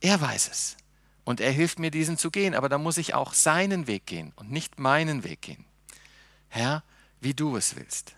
Er 0.00 0.20
weiß 0.20 0.48
es. 0.50 0.76
Und 1.24 1.40
er 1.40 1.52
hilft 1.52 1.78
mir, 1.78 1.90
diesen 1.90 2.18
zu 2.18 2.30
gehen. 2.30 2.54
Aber 2.54 2.68
dann 2.68 2.82
muss 2.82 2.98
ich 2.98 3.14
auch 3.14 3.32
seinen 3.32 3.86
Weg 3.86 4.06
gehen 4.06 4.32
und 4.36 4.50
nicht 4.50 4.78
meinen 4.78 5.24
Weg 5.24 5.42
gehen. 5.42 5.64
Herr, 6.48 6.82
wie 7.20 7.34
du 7.34 7.56
es 7.56 7.76
willst. 7.76 8.14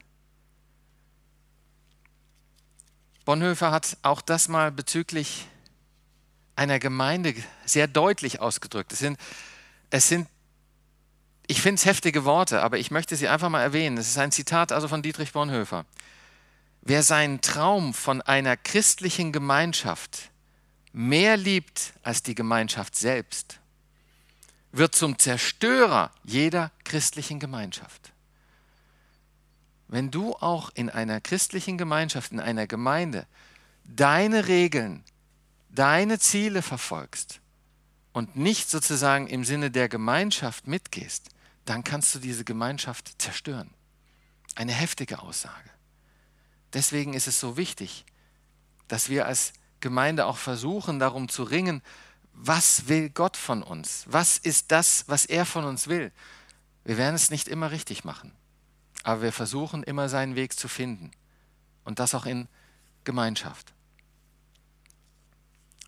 Bonhoeffer 3.24 3.70
hat 3.70 3.96
auch 4.02 4.20
das 4.20 4.48
mal 4.48 4.72
bezüglich 4.72 5.46
einer 6.56 6.78
Gemeinde 6.78 7.34
sehr 7.64 7.86
deutlich 7.86 8.40
ausgedrückt. 8.40 8.92
Es 8.92 8.98
sind, 8.98 9.18
es 9.90 10.08
sind 10.08 10.28
ich 11.46 11.60
finde 11.60 11.80
es 11.80 11.84
heftige 11.84 12.24
Worte, 12.24 12.62
aber 12.62 12.78
ich 12.78 12.90
möchte 12.90 13.16
sie 13.16 13.28
einfach 13.28 13.48
mal 13.48 13.62
erwähnen. 13.62 13.98
Es 13.98 14.08
ist 14.08 14.18
ein 14.18 14.32
Zitat 14.32 14.72
also 14.72 14.88
von 14.88 15.02
Dietrich 15.02 15.32
Bonhoeffer. 15.32 15.84
Wer 16.80 17.02
seinen 17.02 17.40
Traum 17.40 17.94
von 17.94 18.22
einer 18.22 18.56
christlichen 18.56 19.32
Gemeinschaft 19.32 20.30
mehr 20.92 21.36
liebt 21.36 21.92
als 22.02 22.22
die 22.22 22.34
Gemeinschaft 22.34 22.96
selbst, 22.96 23.58
wird 24.72 24.94
zum 24.94 25.18
Zerstörer 25.18 26.10
jeder 26.24 26.70
christlichen 26.84 27.38
Gemeinschaft. 27.38 28.12
Wenn 29.88 30.10
du 30.10 30.34
auch 30.36 30.70
in 30.74 30.88
einer 30.88 31.20
christlichen 31.20 31.76
Gemeinschaft, 31.76 32.32
in 32.32 32.40
einer 32.40 32.66
Gemeinde, 32.66 33.26
deine 33.84 34.48
Regeln 34.48 35.04
deine 35.72 36.18
Ziele 36.18 36.62
verfolgst 36.62 37.40
und 38.12 38.36
nicht 38.36 38.70
sozusagen 38.70 39.26
im 39.26 39.44
Sinne 39.44 39.70
der 39.70 39.88
Gemeinschaft 39.88 40.66
mitgehst, 40.66 41.30
dann 41.64 41.82
kannst 41.82 42.14
du 42.14 42.18
diese 42.18 42.44
Gemeinschaft 42.44 43.20
zerstören. 43.20 43.70
Eine 44.54 44.72
heftige 44.72 45.20
Aussage. 45.20 45.70
Deswegen 46.72 47.14
ist 47.14 47.26
es 47.26 47.40
so 47.40 47.56
wichtig, 47.56 48.04
dass 48.88 49.08
wir 49.08 49.26
als 49.26 49.52
Gemeinde 49.80 50.26
auch 50.26 50.36
versuchen, 50.36 50.98
darum 50.98 51.28
zu 51.28 51.42
ringen, 51.42 51.82
was 52.34 52.88
will 52.88 53.10
Gott 53.10 53.36
von 53.36 53.62
uns? 53.62 54.04
Was 54.06 54.38
ist 54.38 54.70
das, 54.72 55.04
was 55.08 55.26
er 55.26 55.44
von 55.44 55.64
uns 55.64 55.88
will? 55.88 56.12
Wir 56.84 56.96
werden 56.96 57.14
es 57.14 57.30
nicht 57.30 57.48
immer 57.48 57.70
richtig 57.70 58.04
machen, 58.04 58.32
aber 59.04 59.22
wir 59.22 59.32
versuchen 59.32 59.82
immer 59.82 60.08
seinen 60.08 60.34
Weg 60.34 60.58
zu 60.58 60.68
finden 60.68 61.10
und 61.84 61.98
das 61.98 62.14
auch 62.14 62.26
in 62.26 62.48
Gemeinschaft. 63.04 63.72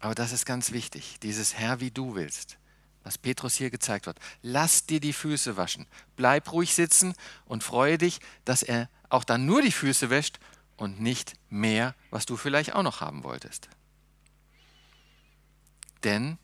Aber 0.05 0.14
das 0.14 0.33
ist 0.33 0.45
ganz 0.45 0.73
wichtig, 0.73 1.17
dieses 1.23 1.55
Herr, 1.55 1.81
wie 1.81 1.90
du 1.90 2.14
willst, 2.14 2.59
was 3.05 3.17
Petrus 3.17 3.55
hier 3.55 3.71
gezeigt 3.71 4.07
hat. 4.07 4.19
Lass 4.43 4.85
dir 4.85 5.01
die 5.01 5.14
Füße 5.14 5.57
waschen. 5.57 5.87
Bleib 6.14 6.53
ruhig 6.53 6.75
sitzen 6.75 7.14
und 7.47 7.64
freue 7.64 7.97
dich, 7.97 8.21
dass 8.45 8.62
er 8.62 8.90
auch 9.09 9.25
dann 9.25 9.47
nur 9.47 9.62
die 9.62 9.73
Füße 9.73 10.11
wäscht 10.11 10.40
und 10.77 11.01
nicht 11.01 11.33
mehr, 11.49 11.95
was 12.11 12.27
du 12.27 12.37
vielleicht 12.37 12.75
auch 12.75 12.83
noch 12.83 13.01
haben 13.01 13.25
wolltest. 13.25 13.71
Denn 16.03 16.37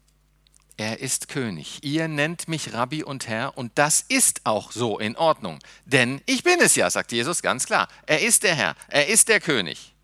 er 0.79 1.01
ist 1.01 1.29
König. 1.29 1.85
Ihr 1.85 2.09
nennt 2.09 2.49
mich 2.49 2.73
Rabbi 2.73 3.05
und 3.05 3.29
Herr 3.29 3.59
und 3.59 3.73
das 3.75 4.01
ist 4.01 4.41
auch 4.45 4.73
so 4.73 4.99
in 4.99 5.19
Ordnung. 5.19 5.59
Denn 5.85 6.23
ich 6.25 6.45
bin 6.45 6.61
es 6.63 6.77
ja, 6.77 6.89
sagt 6.89 7.13
Jesus 7.13 7.43
ganz 7.43 7.67
klar. 7.67 7.89
Er 8.07 8.23
ist 8.23 8.43
der 8.43 8.55
Herr, 8.55 8.75
er 8.89 9.09
ist 9.09 9.29
der 9.29 9.39
König. 9.39 9.95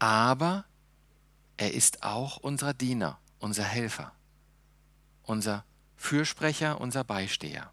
Aber 0.00 0.64
er 1.60 1.74
ist 1.74 2.02
auch 2.02 2.38
unser 2.38 2.72
Diener, 2.72 3.18
unser 3.38 3.64
Helfer, 3.64 4.12
unser 5.24 5.62
Fürsprecher, 5.94 6.80
unser 6.80 7.04
Beisteher. 7.04 7.70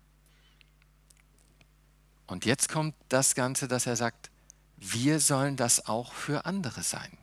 Und 2.28 2.44
jetzt 2.44 2.68
kommt 2.68 2.96
das 3.08 3.34
Ganze, 3.34 3.70
dass 3.70 3.86
er 3.86 3.96
sagt, 3.96 4.30
wir 4.76 5.22
sollen 5.22 5.56
das 5.56 5.88
auch 5.88 6.12
für 6.12 6.46
andere 6.46 6.84
sein. 6.84 7.18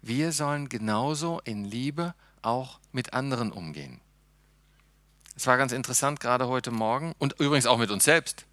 Wir 0.00 0.32
sollen 0.32 0.70
genauso 0.70 1.40
in 1.44 1.66
Liebe 1.66 2.14
auch 2.40 2.80
mit 2.92 3.12
anderen 3.12 3.52
umgehen. 3.52 4.00
Es 5.36 5.46
war 5.46 5.58
ganz 5.58 5.72
interessant, 5.72 6.20
gerade 6.20 6.48
heute 6.48 6.70
Morgen 6.70 7.12
und 7.18 7.38
übrigens 7.38 7.66
auch 7.66 7.76
mit 7.76 7.90
uns 7.90 8.04
selbst. 8.04 8.46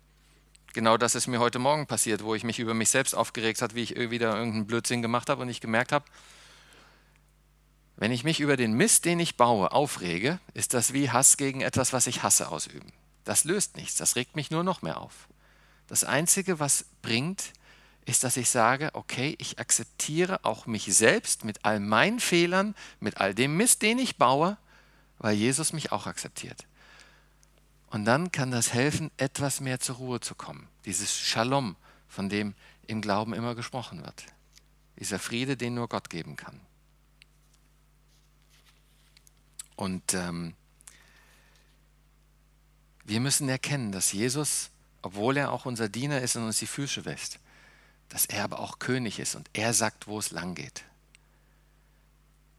Genau 0.73 0.97
das 0.97 1.15
ist 1.15 1.27
mir 1.27 1.39
heute 1.39 1.60
Morgen 1.60 1.88
passiert, 1.88 2.23
wo 2.23 2.36
ich 2.36 2.43
mich 2.43 2.60
über 2.60 2.73
mich 2.73 2.89
selbst 2.89 3.15
aufgeregt 3.15 3.62
habe, 3.62 3.75
wie 3.75 3.84
ich 3.84 3.95
wieder 3.95 4.36
irgendeinen 4.36 4.67
Blödsinn 4.67 5.01
gemacht 5.01 5.30
habe 5.30 5.41
und 5.41 5.49
ich 5.49 5.62
gemerkt 5.62 5.91
habe, 5.91 6.06
wenn 7.95 8.12
ich 8.12 8.23
mich 8.23 8.39
über 8.39 8.58
den 8.58 8.73
Mist, 8.73 9.06
den 9.06 9.19
ich 9.19 9.38
baue, 9.38 9.71
aufrege, 9.71 10.39
ist 10.53 10.75
das 10.75 10.93
wie 10.93 11.10
Hass 11.10 11.36
gegen 11.36 11.62
etwas, 11.62 11.93
was 11.93 12.06
ich 12.06 12.21
hasse, 12.21 12.49
ausüben. 12.49 12.93
Das 13.23 13.43
löst 13.43 13.75
nichts, 13.75 13.95
das 13.95 14.15
regt 14.15 14.36
mich 14.36 14.51
nur 14.51 14.63
noch 14.63 14.84
mehr 14.84 15.01
auf. 15.01 15.27
Das 15.88 16.03
Einzige, 16.03 16.60
was 16.60 16.86
bringt, 17.01 17.53
ist, 18.06 18.23
dass 18.23 18.38
ich 18.38 18.49
sage, 18.49 18.91
okay, 18.93 19.36
ich 19.39 19.60
akzeptiere 19.60 20.45
auch 20.45 20.65
mich 20.65 20.86
selbst 20.95 21.43
mit 21.43 21.65
all 21.65 21.80
meinen 21.80 22.19
Fehlern, 22.19 22.75
mit 22.99 23.17
all 23.17 23.34
dem 23.34 23.58
Mist, 23.58 23.82
den 23.82 23.97
ich 23.99 24.17
baue, 24.17 24.58
weil 25.17 25.36
Jesus 25.36 25.73
mich 25.73 25.91
auch 25.91 26.06
akzeptiert. 26.06 26.65
Und 27.89 28.06
dann 28.06 28.32
kann 28.32 28.52
das 28.52 28.73
helfen, 28.73 29.12
etwas 29.17 29.62
mehr 29.62 29.80
zur 29.80 29.95
Ruhe 29.95 30.19
zu 30.19 30.36
kommen. 30.36 30.67
Dieses 30.86 31.17
Shalom, 31.17 31.76
von 32.08 32.30
dem 32.30 32.54
im 32.86 33.02
Glauben 33.02 33.34
immer 33.34 33.56
gesprochen 33.56 34.04
wird. 34.04 34.26
Dieser 35.00 35.19
Friede, 35.19 35.58
den 35.58 35.76
nur 35.76 35.88
Gott 35.88 36.10
geben 36.10 36.36
kann. 36.36 36.60
Und 39.76 40.13
ähm, 40.13 40.56
wir 43.06 43.19
müssen 43.19 43.47
erkennen, 43.47 43.91
dass 43.91 44.12
Jesus, 44.12 44.69
obwohl 45.02 45.38
er 45.38 45.52
auch 45.52 45.65
unser 45.65 45.88
Diener 45.88 46.19
ist 46.19 46.36
und 46.36 46.43
uns 46.43 46.60
die 46.60 46.67
Füße 46.67 47.06
wäscht, 47.06 47.39
dass 48.10 48.26
er 48.26 48.43
aber 48.43 48.60
auch 48.60 48.80
König 48.80 49.19
ist 49.19 49.36
und 49.36 49.50
er 49.54 49.73
sagt, 49.73 50.08
wo 50.08 50.17
es 50.19 50.32
lang 50.32 50.56
geht. 50.56 50.84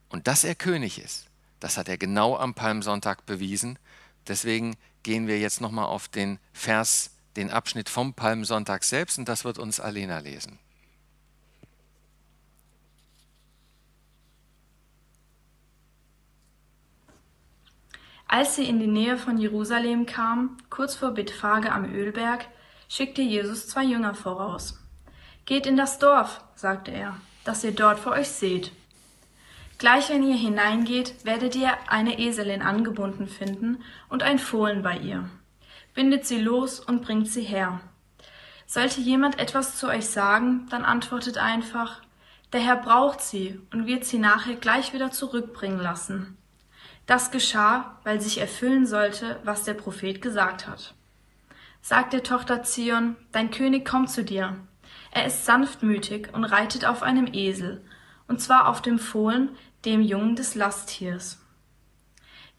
Und 0.08 0.26
dass 0.26 0.44
er 0.44 0.54
König 0.54 0.98
ist, 0.98 1.26
das 1.60 1.76
hat 1.76 1.88
er 1.88 1.98
genau 1.98 2.36
am 2.36 2.54
Palmsonntag 2.54 3.26
bewiesen. 3.26 3.78
Deswegen 4.26 4.76
gehen 5.02 5.26
wir 5.26 5.38
jetzt 5.38 5.60
nochmal 5.60 5.86
auf 5.86 6.08
den 6.08 6.38
Vers, 6.52 7.10
den 7.36 7.50
Abschnitt 7.50 7.88
vom 7.88 8.14
Palmsonntag 8.14 8.84
selbst 8.84 9.18
und 9.18 9.28
das 9.28 9.44
wird 9.44 9.58
uns 9.58 9.80
Alena 9.80 10.18
lesen. 10.18 10.58
Als 18.30 18.56
sie 18.56 18.64
in 18.64 18.78
die 18.78 18.86
Nähe 18.86 19.16
von 19.16 19.38
Jerusalem 19.38 20.04
kam, 20.04 20.58
kurz 20.68 20.94
vor 20.94 21.12
Bethphage 21.12 21.72
am 21.72 21.86
Ölberg, 21.86 22.46
schickte 22.86 23.22
Jesus 23.22 23.66
zwei 23.68 23.84
Jünger 23.84 24.14
voraus. 24.14 24.78
Geht 25.46 25.66
in 25.66 25.78
das 25.78 25.98
Dorf, 25.98 26.42
sagte 26.54 26.90
er, 26.90 27.18
das 27.44 27.64
ihr 27.64 27.72
dort 27.72 27.98
vor 27.98 28.12
euch 28.12 28.28
seht. 28.28 28.70
Gleich 29.78 30.10
wenn 30.10 30.24
ihr 30.24 30.36
hineingeht, 30.36 31.24
werdet 31.24 31.54
ihr 31.54 31.72
eine 31.88 32.18
Eselin 32.18 32.62
angebunden 32.62 33.28
finden 33.28 33.82
und 34.08 34.24
ein 34.24 34.40
Fohlen 34.40 34.82
bei 34.82 34.98
ihr. 34.98 35.30
Bindet 35.94 36.26
sie 36.26 36.40
los 36.40 36.80
und 36.80 37.02
bringt 37.02 37.28
sie 37.28 37.42
her. 37.42 37.80
Sollte 38.66 39.00
jemand 39.00 39.38
etwas 39.38 39.76
zu 39.76 39.86
euch 39.86 40.06
sagen, 40.06 40.66
dann 40.68 40.84
antwortet 40.84 41.38
einfach, 41.38 42.02
der 42.52 42.60
Herr 42.60 42.76
braucht 42.76 43.20
sie 43.20 43.60
und 43.72 43.86
wird 43.86 44.04
sie 44.04 44.18
nachher 44.18 44.56
gleich 44.56 44.92
wieder 44.92 45.10
zurückbringen 45.12 45.80
lassen. 45.80 46.36
Das 47.06 47.30
geschah, 47.30 47.98
weil 48.04 48.20
sich 48.20 48.38
erfüllen 48.38 48.84
sollte, 48.84 49.38
was 49.44 49.62
der 49.62 49.74
Prophet 49.74 50.20
gesagt 50.20 50.66
hat. 50.66 50.94
Sag 51.80 52.10
der 52.10 52.22
Tochter 52.22 52.64
Zion, 52.64 53.16
dein 53.32 53.50
König 53.50 53.86
kommt 53.86 54.10
zu 54.10 54.24
dir. 54.24 54.56
Er 55.12 55.26
ist 55.26 55.46
sanftmütig 55.46 56.28
und 56.34 56.44
reitet 56.44 56.84
auf 56.84 57.02
einem 57.02 57.28
Esel, 57.32 57.82
und 58.26 58.42
zwar 58.42 58.68
auf 58.68 58.82
dem 58.82 58.98
Fohlen, 58.98 59.56
dem 59.84 60.00
Jungen 60.00 60.36
des 60.36 60.54
Lasttiers. 60.54 61.40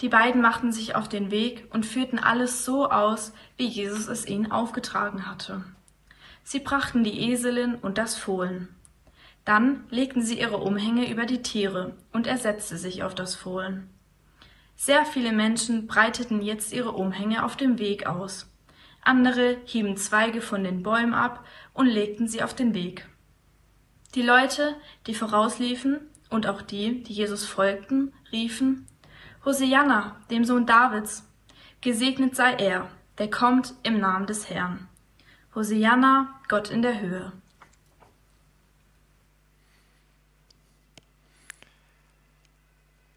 Die 0.01 0.09
beiden 0.09 0.41
machten 0.41 0.71
sich 0.71 0.95
auf 0.95 1.09
den 1.09 1.29
Weg 1.31 1.67
und 1.71 1.85
führten 1.85 2.19
alles 2.19 2.63
so 2.63 2.89
aus, 2.89 3.33
wie 3.57 3.67
Jesus 3.67 4.07
es 4.07 4.25
ihnen 4.25 4.51
aufgetragen 4.51 5.25
hatte. 5.25 5.65
Sie 6.43 6.59
brachten 6.59 7.03
die 7.03 7.29
Eselin 7.31 7.75
und 7.75 7.97
das 7.97 8.15
Fohlen. 8.15 8.69
Dann 9.43 9.83
legten 9.89 10.21
sie 10.21 10.39
ihre 10.39 10.57
Umhänge 10.57 11.11
über 11.11 11.25
die 11.25 11.41
Tiere 11.41 11.95
und 12.13 12.27
er 12.27 12.37
setzte 12.37 12.77
sich 12.77 13.03
auf 13.03 13.13
das 13.13 13.35
Fohlen. 13.35 13.89
Sehr 14.75 15.05
viele 15.05 15.33
Menschen 15.33 15.87
breiteten 15.87 16.41
jetzt 16.41 16.71
ihre 16.71 16.93
Umhänge 16.93 17.43
auf 17.43 17.57
dem 17.57 17.79
Weg 17.79 18.07
aus. 18.07 18.49
Andere 19.01 19.57
hieben 19.65 19.97
Zweige 19.97 20.41
von 20.41 20.63
den 20.63 20.83
Bäumen 20.83 21.13
ab 21.13 21.45
und 21.73 21.87
legten 21.87 22.27
sie 22.27 22.41
auf 22.43 22.53
den 22.53 22.73
Weg. 22.73 23.07
Die 24.15 24.21
Leute, 24.21 24.75
die 25.07 25.13
vorausliefen, 25.13 25.99
und 26.29 26.47
auch 26.47 26.61
die, 26.61 27.03
die 27.03 27.13
Jesus 27.13 27.45
folgten, 27.45 28.13
riefen, 28.31 28.87
Hosianna, 29.45 30.15
dem 30.29 30.45
Sohn 30.45 30.65
Davids, 30.65 31.23
gesegnet 31.81 32.35
sei 32.35 32.53
er, 32.53 32.89
der 33.17 33.29
kommt 33.29 33.73
im 33.83 33.99
Namen 33.99 34.27
des 34.27 34.49
Herrn. 34.49 34.87
Hosianna, 35.55 36.39
Gott 36.47 36.69
in 36.69 36.81
der 36.81 36.99
Höhe. 36.99 37.31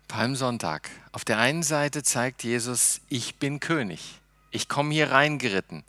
Palmsonntag. 0.08 0.90
Auf 1.12 1.24
der 1.24 1.38
einen 1.38 1.62
Seite 1.62 2.02
zeigt 2.02 2.44
Jesus, 2.44 3.00
ich 3.08 3.38
bin 3.38 3.60
König. 3.60 4.20
Ich 4.50 4.68
komme 4.68 4.92
hier 4.92 5.10
reingeritten. 5.10 5.84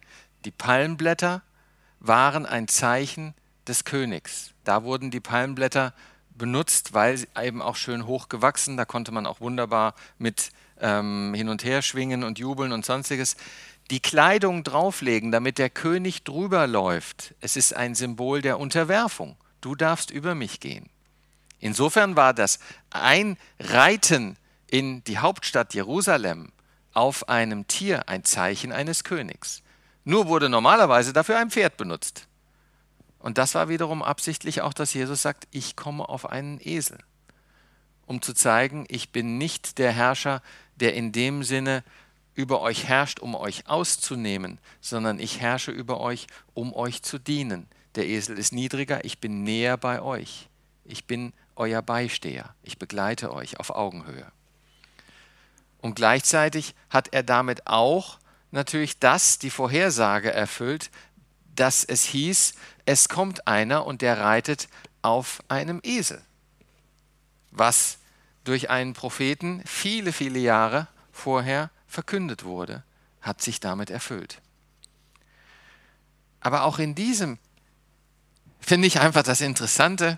Die 0.45 0.51
Palmblätter 0.51 1.41
waren 1.99 2.45
ein 2.45 2.69
Zeichen 2.69 3.33
des 3.67 3.83
Königs. 3.83 4.53
Da 4.63 4.83
wurden 4.83 5.11
die 5.11 5.19
Palmblätter 5.19 5.93
benutzt, 6.37 6.93
weil 6.93 7.17
sie 7.17 7.27
eben 7.41 7.61
auch 7.61 7.75
schön 7.75 8.05
hoch 8.05 8.29
gewachsen. 8.29 8.77
Da 8.77 8.85
konnte 8.85 9.11
man 9.11 9.25
auch 9.25 9.41
wunderbar 9.41 9.95
mit 10.17 10.51
ähm, 10.79 11.33
hin 11.33 11.49
und 11.49 11.63
her 11.63 11.81
schwingen 11.81 12.23
und 12.23 12.39
jubeln 12.39 12.71
und 12.71 12.85
sonstiges. 12.85 13.35
Die 13.91 13.99
Kleidung 13.99 14.63
drauflegen, 14.63 15.31
damit 15.31 15.57
der 15.57 15.69
König 15.69 16.23
drüber 16.23 16.67
läuft. 16.67 17.35
Es 17.41 17.57
ist 17.57 17.75
ein 17.75 17.95
Symbol 17.95 18.41
der 18.41 18.59
Unterwerfung. 18.59 19.35
Du 19.61 19.75
darfst 19.75 20.11
über 20.11 20.35
mich 20.35 20.59
gehen. 20.59 20.89
Insofern 21.59 22.15
war 22.15 22.33
das 22.33 22.59
Einreiten 22.89 24.37
in 24.67 25.03
die 25.05 25.19
Hauptstadt 25.19 25.73
Jerusalem 25.73 26.51
auf 26.93 27.29
einem 27.29 27.67
Tier 27.67 28.09
ein 28.09 28.23
Zeichen 28.23 28.71
eines 28.71 29.03
Königs. 29.03 29.61
Nur 30.03 30.27
wurde 30.27 30.49
normalerweise 30.49 31.13
dafür 31.13 31.37
ein 31.37 31.51
Pferd 31.51 31.77
benutzt. 31.77 32.27
Und 33.23 33.37
das 33.37 33.55
war 33.55 33.69
wiederum 33.69 34.03
absichtlich 34.03 34.61
auch, 34.61 34.73
dass 34.73 34.93
Jesus 34.93 35.21
sagt, 35.21 35.47
ich 35.51 35.77
komme 35.77 36.09
auf 36.09 36.29
einen 36.29 36.59
Esel, 36.61 36.97
um 38.05 38.21
zu 38.21 38.33
zeigen, 38.33 38.83
ich 38.89 39.13
bin 39.13 39.37
nicht 39.37 39.77
der 39.77 39.93
Herrscher, 39.93 40.41
der 40.75 40.93
in 40.93 41.13
dem 41.13 41.41
Sinne 41.43 41.85
über 42.35 42.59
euch 42.59 42.83
herrscht, 42.83 43.21
um 43.21 43.33
euch 43.33 43.69
auszunehmen, 43.69 44.59
sondern 44.81 45.19
ich 45.19 45.39
herrsche 45.39 45.71
über 45.71 46.01
euch, 46.01 46.27
um 46.53 46.73
euch 46.73 47.01
zu 47.01 47.17
dienen. 47.17 47.67
Der 47.95 48.07
Esel 48.07 48.37
ist 48.37 48.51
niedriger, 48.51 49.05
ich 49.05 49.19
bin 49.19 49.43
näher 49.43 49.77
bei 49.77 50.01
euch. 50.01 50.49
Ich 50.83 51.05
bin 51.05 51.31
euer 51.55 51.81
Beisteher. 51.81 52.53
Ich 52.61 52.77
begleite 52.77 53.31
euch 53.31 53.57
auf 53.57 53.69
Augenhöhe. 53.69 54.29
Und 55.79 55.95
gleichzeitig 55.95 56.75
hat 56.89 57.13
er 57.13 57.23
damit 57.23 57.67
auch 57.67 58.19
natürlich 58.51 58.99
das, 58.99 59.39
die 59.39 59.49
Vorhersage 59.49 60.33
erfüllt, 60.33 60.91
dass 61.55 61.83
es 61.83 62.03
hieß, 62.03 62.53
es 62.85 63.09
kommt 63.09 63.47
einer 63.47 63.85
und 63.85 64.01
der 64.01 64.19
reitet 64.19 64.67
auf 65.01 65.43
einem 65.47 65.79
Esel. 65.83 66.21
Was 67.51 67.97
durch 68.43 68.69
einen 68.69 68.93
Propheten 68.93 69.61
viele, 69.65 70.11
viele 70.11 70.39
Jahre 70.39 70.87
vorher 71.11 71.69
verkündet 71.87 72.43
wurde, 72.43 72.83
hat 73.21 73.41
sich 73.41 73.59
damit 73.59 73.89
erfüllt. 73.89 74.41
Aber 76.41 76.63
auch 76.63 76.79
in 76.79 76.95
diesem 76.95 77.37
finde 78.59 78.87
ich 78.87 78.99
einfach 78.99 79.23
das 79.23 79.41
Interessante, 79.41 80.17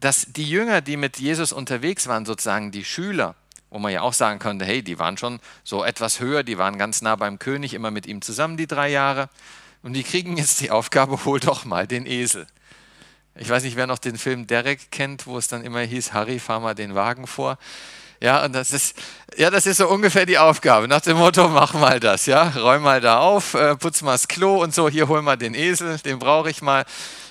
dass 0.00 0.26
die 0.28 0.48
Jünger, 0.48 0.80
die 0.80 0.96
mit 0.96 1.18
Jesus 1.18 1.52
unterwegs 1.52 2.06
waren, 2.06 2.24
sozusagen 2.24 2.70
die 2.70 2.84
Schüler, 2.84 3.34
wo 3.68 3.78
man 3.78 3.92
ja 3.92 4.02
auch 4.02 4.12
sagen 4.12 4.38
könnte, 4.38 4.64
hey, 4.64 4.82
die 4.82 4.98
waren 4.98 5.18
schon 5.18 5.40
so 5.64 5.84
etwas 5.84 6.20
höher, 6.20 6.42
die 6.42 6.56
waren 6.56 6.78
ganz 6.78 7.02
nah 7.02 7.16
beim 7.16 7.38
König, 7.38 7.74
immer 7.74 7.90
mit 7.90 8.06
ihm 8.06 8.22
zusammen 8.22 8.56
die 8.56 8.66
drei 8.66 8.88
Jahre. 8.88 9.28
Und 9.82 9.92
die 9.92 10.02
kriegen 10.02 10.36
jetzt 10.36 10.60
die 10.60 10.70
Aufgabe, 10.70 11.18
hol 11.24 11.40
doch 11.40 11.64
mal 11.64 11.86
den 11.86 12.06
Esel. 12.06 12.46
Ich 13.34 13.48
weiß 13.48 13.62
nicht, 13.62 13.76
wer 13.76 13.86
noch 13.86 13.98
den 13.98 14.18
Film 14.18 14.46
Derek 14.46 14.90
kennt, 14.90 15.26
wo 15.26 15.38
es 15.38 15.46
dann 15.46 15.62
immer 15.62 15.80
hieß, 15.80 16.12
Harry, 16.12 16.40
fahr 16.40 16.60
mal 16.60 16.74
den 16.74 16.94
Wagen 16.94 17.26
vor. 17.26 17.56
Ja, 18.20 18.44
und 18.44 18.52
das 18.52 18.72
ist, 18.72 18.96
ja, 19.36 19.48
das 19.48 19.64
ist 19.66 19.76
so 19.76 19.88
ungefähr 19.88 20.26
die 20.26 20.38
Aufgabe. 20.38 20.88
Nach 20.88 21.00
dem 21.00 21.18
Motto, 21.18 21.48
mach 21.48 21.74
mal 21.74 22.00
das, 22.00 22.26
ja, 22.26 22.48
räum 22.48 22.82
mal 22.82 23.00
da 23.00 23.20
auf, 23.20 23.54
äh, 23.54 23.76
putz 23.76 24.02
mal 24.02 24.12
das 24.12 24.26
Klo 24.26 24.60
und 24.60 24.74
so, 24.74 24.88
hier 24.88 25.06
hol 25.06 25.22
mal 25.22 25.36
den 25.36 25.54
Esel, 25.54 25.98
den 25.98 26.18
brauche 26.18 26.50
ich 26.50 26.60
mal. 26.60 26.84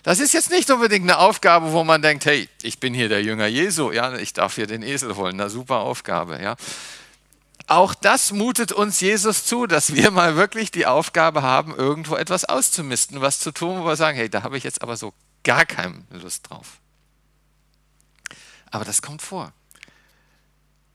Das 0.04 0.22
ist 0.22 0.34
jetzt 0.34 0.50
nicht 0.50 0.72
unbedingt 0.72 1.04
eine 1.04 1.20
Aufgabe, 1.20 1.74
wo 1.74 1.84
man 1.84 2.02
denkt, 2.02 2.26
hey, 2.26 2.48
ich 2.64 2.80
bin 2.80 2.94
hier 2.94 3.10
der 3.10 3.22
Jünger 3.22 3.48
Jesu, 3.48 3.92
ja, 3.92 4.16
ich 4.16 4.32
darf 4.32 4.56
hier 4.56 4.68
den 4.68 4.82
Esel 4.82 5.18
holen, 5.18 5.40
eine 5.40 5.50
super 5.50 5.80
Aufgabe, 5.80 6.40
ja. 6.42 6.56
Auch 7.68 7.94
das 7.94 8.32
mutet 8.32 8.72
uns 8.72 9.02
Jesus 9.02 9.44
zu, 9.44 9.68
dass 9.68 9.94
wir 9.94 10.10
mal 10.10 10.38
wirklich 10.38 10.72
die 10.72 10.86
Aufgabe 10.86 11.42
haben, 11.42 11.76
irgendwo 11.76 12.16
etwas 12.16 12.46
auszumisten, 12.46 13.20
was 13.20 13.40
zu 13.40 13.52
tun, 13.52 13.82
wo 13.82 13.86
wir 13.86 13.98
sagen, 13.98 14.18
hey, 14.18 14.30
da 14.30 14.44
habe 14.44 14.58
ich 14.58 14.64
jetzt 14.64 14.82
aber 14.82 14.96
so 14.96 15.14
gar 15.44 15.66
keine 15.66 16.04
Lust 16.12 16.50
drauf. 16.50 16.80
Aber 18.72 18.86
das 18.86 19.02
kommt 19.02 19.22
vor. 19.22 19.52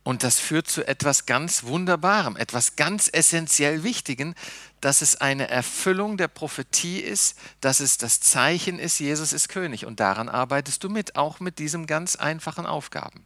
Und 0.02 0.24
das 0.24 0.40
führt 0.40 0.68
zu 0.68 0.87
etwas 0.87 1.26
ganz 1.26 1.64
Wunderbarem, 1.64 2.37
etwas 2.37 2.74
ganz 2.74 3.08
essentiell 3.12 3.85
Wichtigen, 3.85 4.35
dass 4.80 5.00
es 5.00 5.20
eine 5.20 5.48
Erfüllung 5.48 6.16
der 6.16 6.26
Prophetie 6.26 6.98
ist, 6.98 7.38
dass 7.61 7.80
es 7.80 7.98
das 7.98 8.20
Zeichen 8.20 8.78
ist, 8.80 8.98
Jesus 8.98 9.32
ist 9.32 9.48
König. 9.48 9.87
Und 9.87 10.00
daran 10.00 10.28
arbeitest 10.28 10.82
du 10.82 10.88
mit, 10.88 11.16
auch 11.16 11.38
mit 11.38 11.58
diesen 11.58 11.87
ganz 11.87 12.16
einfachen 12.16 12.66
Aufgaben. 12.66 13.24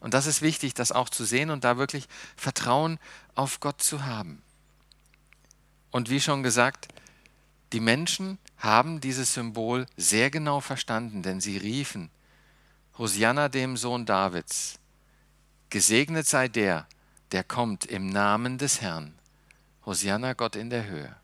Und 0.00 0.14
das 0.14 0.26
ist 0.26 0.42
wichtig, 0.42 0.74
das 0.74 0.92
auch 0.92 1.08
zu 1.08 1.24
sehen 1.24 1.50
und 1.50 1.64
da 1.64 1.76
wirklich 1.76 2.08
Vertrauen 2.36 2.98
auf 3.34 3.60
Gott 3.60 3.82
zu 3.82 4.04
haben. 4.06 4.42
Und 5.90 6.10
wie 6.10 6.20
schon 6.20 6.42
gesagt, 6.42 6.88
die 7.72 7.80
Menschen 7.80 8.38
haben 8.58 9.00
dieses 9.00 9.34
Symbol 9.34 9.86
sehr 9.96 10.30
genau 10.30 10.60
verstanden, 10.60 11.22
denn 11.22 11.40
sie 11.40 11.56
riefen, 11.56 12.10
Hosianna 12.98 13.48
dem 13.48 13.76
Sohn 13.76 14.06
Davids, 14.06 14.80
Gesegnet 15.70 16.26
sei 16.26 16.48
der, 16.48 16.88
der 17.30 17.44
kommt 17.44 17.86
im 17.86 18.08
Namen 18.08 18.58
des 18.58 18.80
Herrn. 18.80 19.14
Hosianna 19.86 20.32
Gott 20.32 20.56
in 20.56 20.68
der 20.68 20.86
Höhe. 20.86 21.14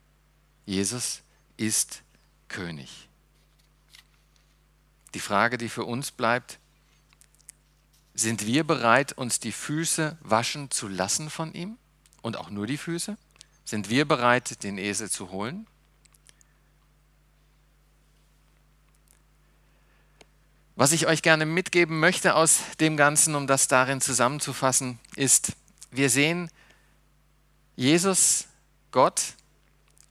Jesus 0.64 1.22
ist 1.56 2.02
König. 2.46 3.08
Die 5.14 5.20
Frage, 5.20 5.58
die 5.58 5.68
für 5.68 5.84
uns 5.84 6.12
bleibt, 6.12 6.60
sind 8.16 8.46
wir 8.46 8.64
bereit, 8.64 9.12
uns 9.12 9.40
die 9.40 9.52
Füße 9.52 10.16
waschen 10.20 10.70
zu 10.70 10.88
lassen 10.88 11.30
von 11.30 11.52
ihm? 11.52 11.78
Und 12.22 12.36
auch 12.36 12.50
nur 12.50 12.66
die 12.66 12.78
Füße? 12.78 13.16
Sind 13.64 13.90
wir 13.90 14.06
bereit, 14.06 14.62
den 14.64 14.78
Esel 14.78 15.10
zu 15.10 15.30
holen? 15.30 15.66
Was 20.76 20.92
ich 20.92 21.06
euch 21.06 21.22
gerne 21.22 21.46
mitgeben 21.46 22.00
möchte 22.00 22.34
aus 22.34 22.60
dem 22.80 22.96
Ganzen, 22.96 23.34
um 23.34 23.46
das 23.46 23.68
darin 23.68 24.00
zusammenzufassen, 24.00 24.98
ist, 25.14 25.52
wir 25.90 26.10
sehen, 26.10 26.50
Jesus, 27.76 28.46
Gott, 28.90 29.22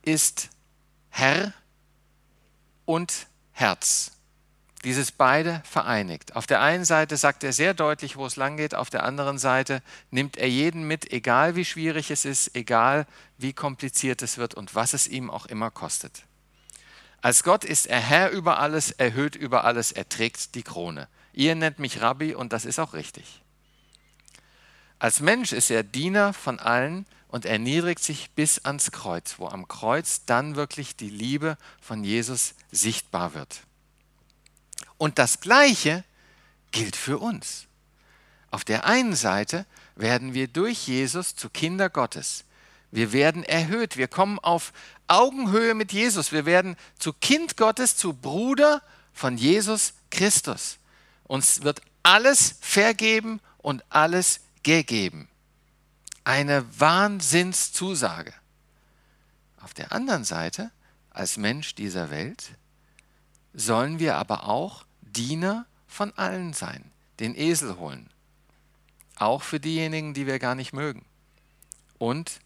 ist 0.04 0.50
Herr 1.10 1.54
und 2.86 3.28
Herz. 3.52 4.15
Dieses 4.86 5.12
beide 5.12 5.64
vereinigt. 5.66 6.36
Auf 6.36 6.46
der 6.46 6.62
einen 6.62 6.86
Seite 6.86 7.18
sagt 7.18 7.44
er 7.44 7.54
sehr 7.54 7.74
deutlich, 7.74 8.18
wo 8.18 8.26
es 8.28 8.36
lang 8.36 8.56
geht, 8.56 8.76
auf 8.76 8.92
der 8.92 9.04
anderen 9.04 9.40
Seite 9.40 9.82
nimmt 10.12 10.38
er 10.38 10.48
jeden 10.48 10.88
mit, 10.88 11.12
egal 11.12 11.56
wie 11.56 11.66
schwierig 11.66 12.12
es 12.12 12.24
ist, 12.24 12.56
egal 12.56 13.08
wie 13.40 13.52
kompliziert 13.52 14.22
es 14.22 14.38
wird 14.38 14.54
und 14.54 14.76
was 14.76 14.94
es 14.94 15.08
ihm 15.08 15.32
auch 15.32 15.48
immer 15.48 15.72
kostet. 15.72 16.22
Als 17.20 17.44
Gott 17.44 17.66
ist 17.66 17.88
er 17.88 18.00
Herr 18.00 18.30
über 18.30 18.60
alles, 18.60 18.92
erhöht 18.92 19.36
über 19.36 19.64
alles, 19.64 19.92
er 19.92 20.08
trägt 20.08 20.54
die 20.54 20.62
Krone. 20.62 21.08
Ihr 21.34 21.56
nennt 21.56 21.80
mich 21.80 22.02
Rabbi 22.02 22.36
und 22.36 22.54
das 22.54 22.64
ist 22.64 22.78
auch 22.78 22.94
richtig. 22.94 23.42
Als 25.00 25.20
Mensch 25.20 25.52
ist 25.52 25.72
er 25.72 25.82
Diener 25.82 26.32
von 26.32 26.60
allen 26.60 27.08
und 27.28 27.46
erniedrigt 27.46 28.04
sich 28.04 28.30
bis 28.32 28.64
ans 28.64 28.92
Kreuz, 28.92 29.40
wo 29.40 29.48
am 29.48 29.68
Kreuz 29.68 30.26
dann 30.26 30.56
wirklich 30.56 30.96
die 30.96 31.10
Liebe 31.10 31.58
von 31.82 32.04
Jesus 32.04 32.54
sichtbar 32.72 33.34
wird. 33.34 33.65
Und 34.98 35.20
das 35.20 35.40
Gleiche 35.42 36.04
gilt 36.72 36.96
für 36.96 37.18
uns. 37.18 37.68
Auf 38.52 38.64
der 38.64 38.86
einen 38.86 39.16
Seite 39.16 39.66
werden 39.96 40.34
wir 40.34 40.48
durch 40.48 40.88
Jesus 40.88 41.36
zu 41.36 41.50
Kinder 41.50 41.90
Gottes. 41.90 42.46
Wir 42.92 43.12
werden 43.12 43.44
erhöht. 43.44 43.98
Wir 43.98 44.08
kommen 44.08 44.40
auf 44.40 44.72
Augenhöhe 45.08 45.74
mit 45.74 45.92
Jesus. 45.92 46.32
Wir 46.32 46.46
werden 46.46 46.78
zu 46.98 47.14
Kind 47.14 47.58
Gottes, 47.58 47.98
zu 47.98 48.14
Bruder 48.14 48.82
von 49.14 49.38
Jesus 49.38 49.94
Christus. 50.10 50.78
Uns 51.26 51.64
wird 51.64 51.82
alles 52.04 52.56
vergeben 52.62 53.42
und 53.58 53.84
alles 53.90 54.42
gegeben. 54.64 55.28
Eine 56.24 56.66
Wahnsinnszusage. 56.80 58.34
Auf 59.62 59.74
der 59.74 59.92
anderen 59.92 60.24
Seite, 60.24 60.72
als 61.10 61.38
Mensch 61.38 61.76
dieser 61.76 62.12
Welt, 62.12 62.52
sollen 63.56 64.00
wir 64.00 64.18
aber 64.18 64.48
auch 64.48 64.86
Diener 65.02 65.66
von 65.88 66.12
allen 66.18 66.54
sein, 66.54 66.92
den 67.20 67.36
Esel 67.36 67.78
holen. 67.78 68.10
Auch 69.16 69.42
für 69.42 69.60
diejenigen, 69.60 70.14
die 70.14 70.28
wir 70.28 70.40
gar 70.40 70.56
nicht 70.56 70.74
mögen. 70.74 71.06
Und 71.98 72.42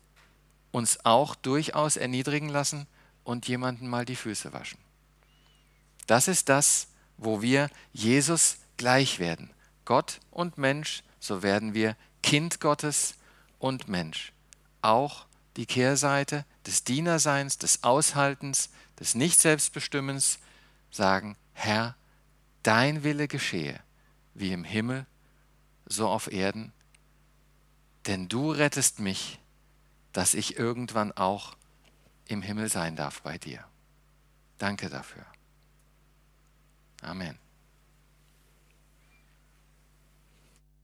uns 0.71 1.03
auch 1.03 1.33
durchaus 1.33 1.97
erniedrigen 1.97 2.49
lassen 2.49 2.85
und 3.23 3.47
jemanden 3.47 3.87
mal 3.87 4.05
die 4.05 4.15
Füße 4.15 4.53
waschen. 4.53 4.77
Das 6.05 6.27
ist 6.27 6.47
das, 6.49 6.87
wo 7.17 7.41
wir 7.41 7.69
Jesus 7.91 8.57
gleich 8.77 9.19
werden. 9.19 9.49
Gott 9.85 10.19
und 10.29 10.57
Mensch, 10.59 11.03
so 11.19 11.41
werden 11.41 11.73
wir 11.73 11.95
Kind 12.21 12.59
Gottes 12.59 13.15
und 13.57 13.87
Mensch. 13.87 14.31
Auch 14.81 15.25
die 15.57 15.65
Kehrseite 15.65 16.45
des 16.65 16.83
Dienerseins, 16.83 17.57
des 17.57 17.83
Aushaltens, 17.83 18.69
des 18.99 19.15
Nicht-Selbstbestimmens 19.15 20.37
sagen, 20.91 21.37
Herr, 21.53 21.95
dein 22.63 23.03
Wille 23.03 23.27
geschehe, 23.27 23.79
wie 24.33 24.51
im 24.51 24.63
Himmel, 24.63 25.05
so 25.85 26.07
auf 26.07 26.31
Erden, 26.31 26.71
denn 28.07 28.27
du 28.27 28.51
rettest 28.51 28.99
mich 28.99 29.39
dass 30.13 30.33
ich 30.33 30.57
irgendwann 30.57 31.11
auch 31.11 31.55
im 32.25 32.41
Himmel 32.41 32.69
sein 32.69 32.95
darf 32.95 33.21
bei 33.21 33.37
dir. 33.37 33.63
Danke 34.57 34.89
dafür. 34.89 35.25
Amen. 37.01 37.37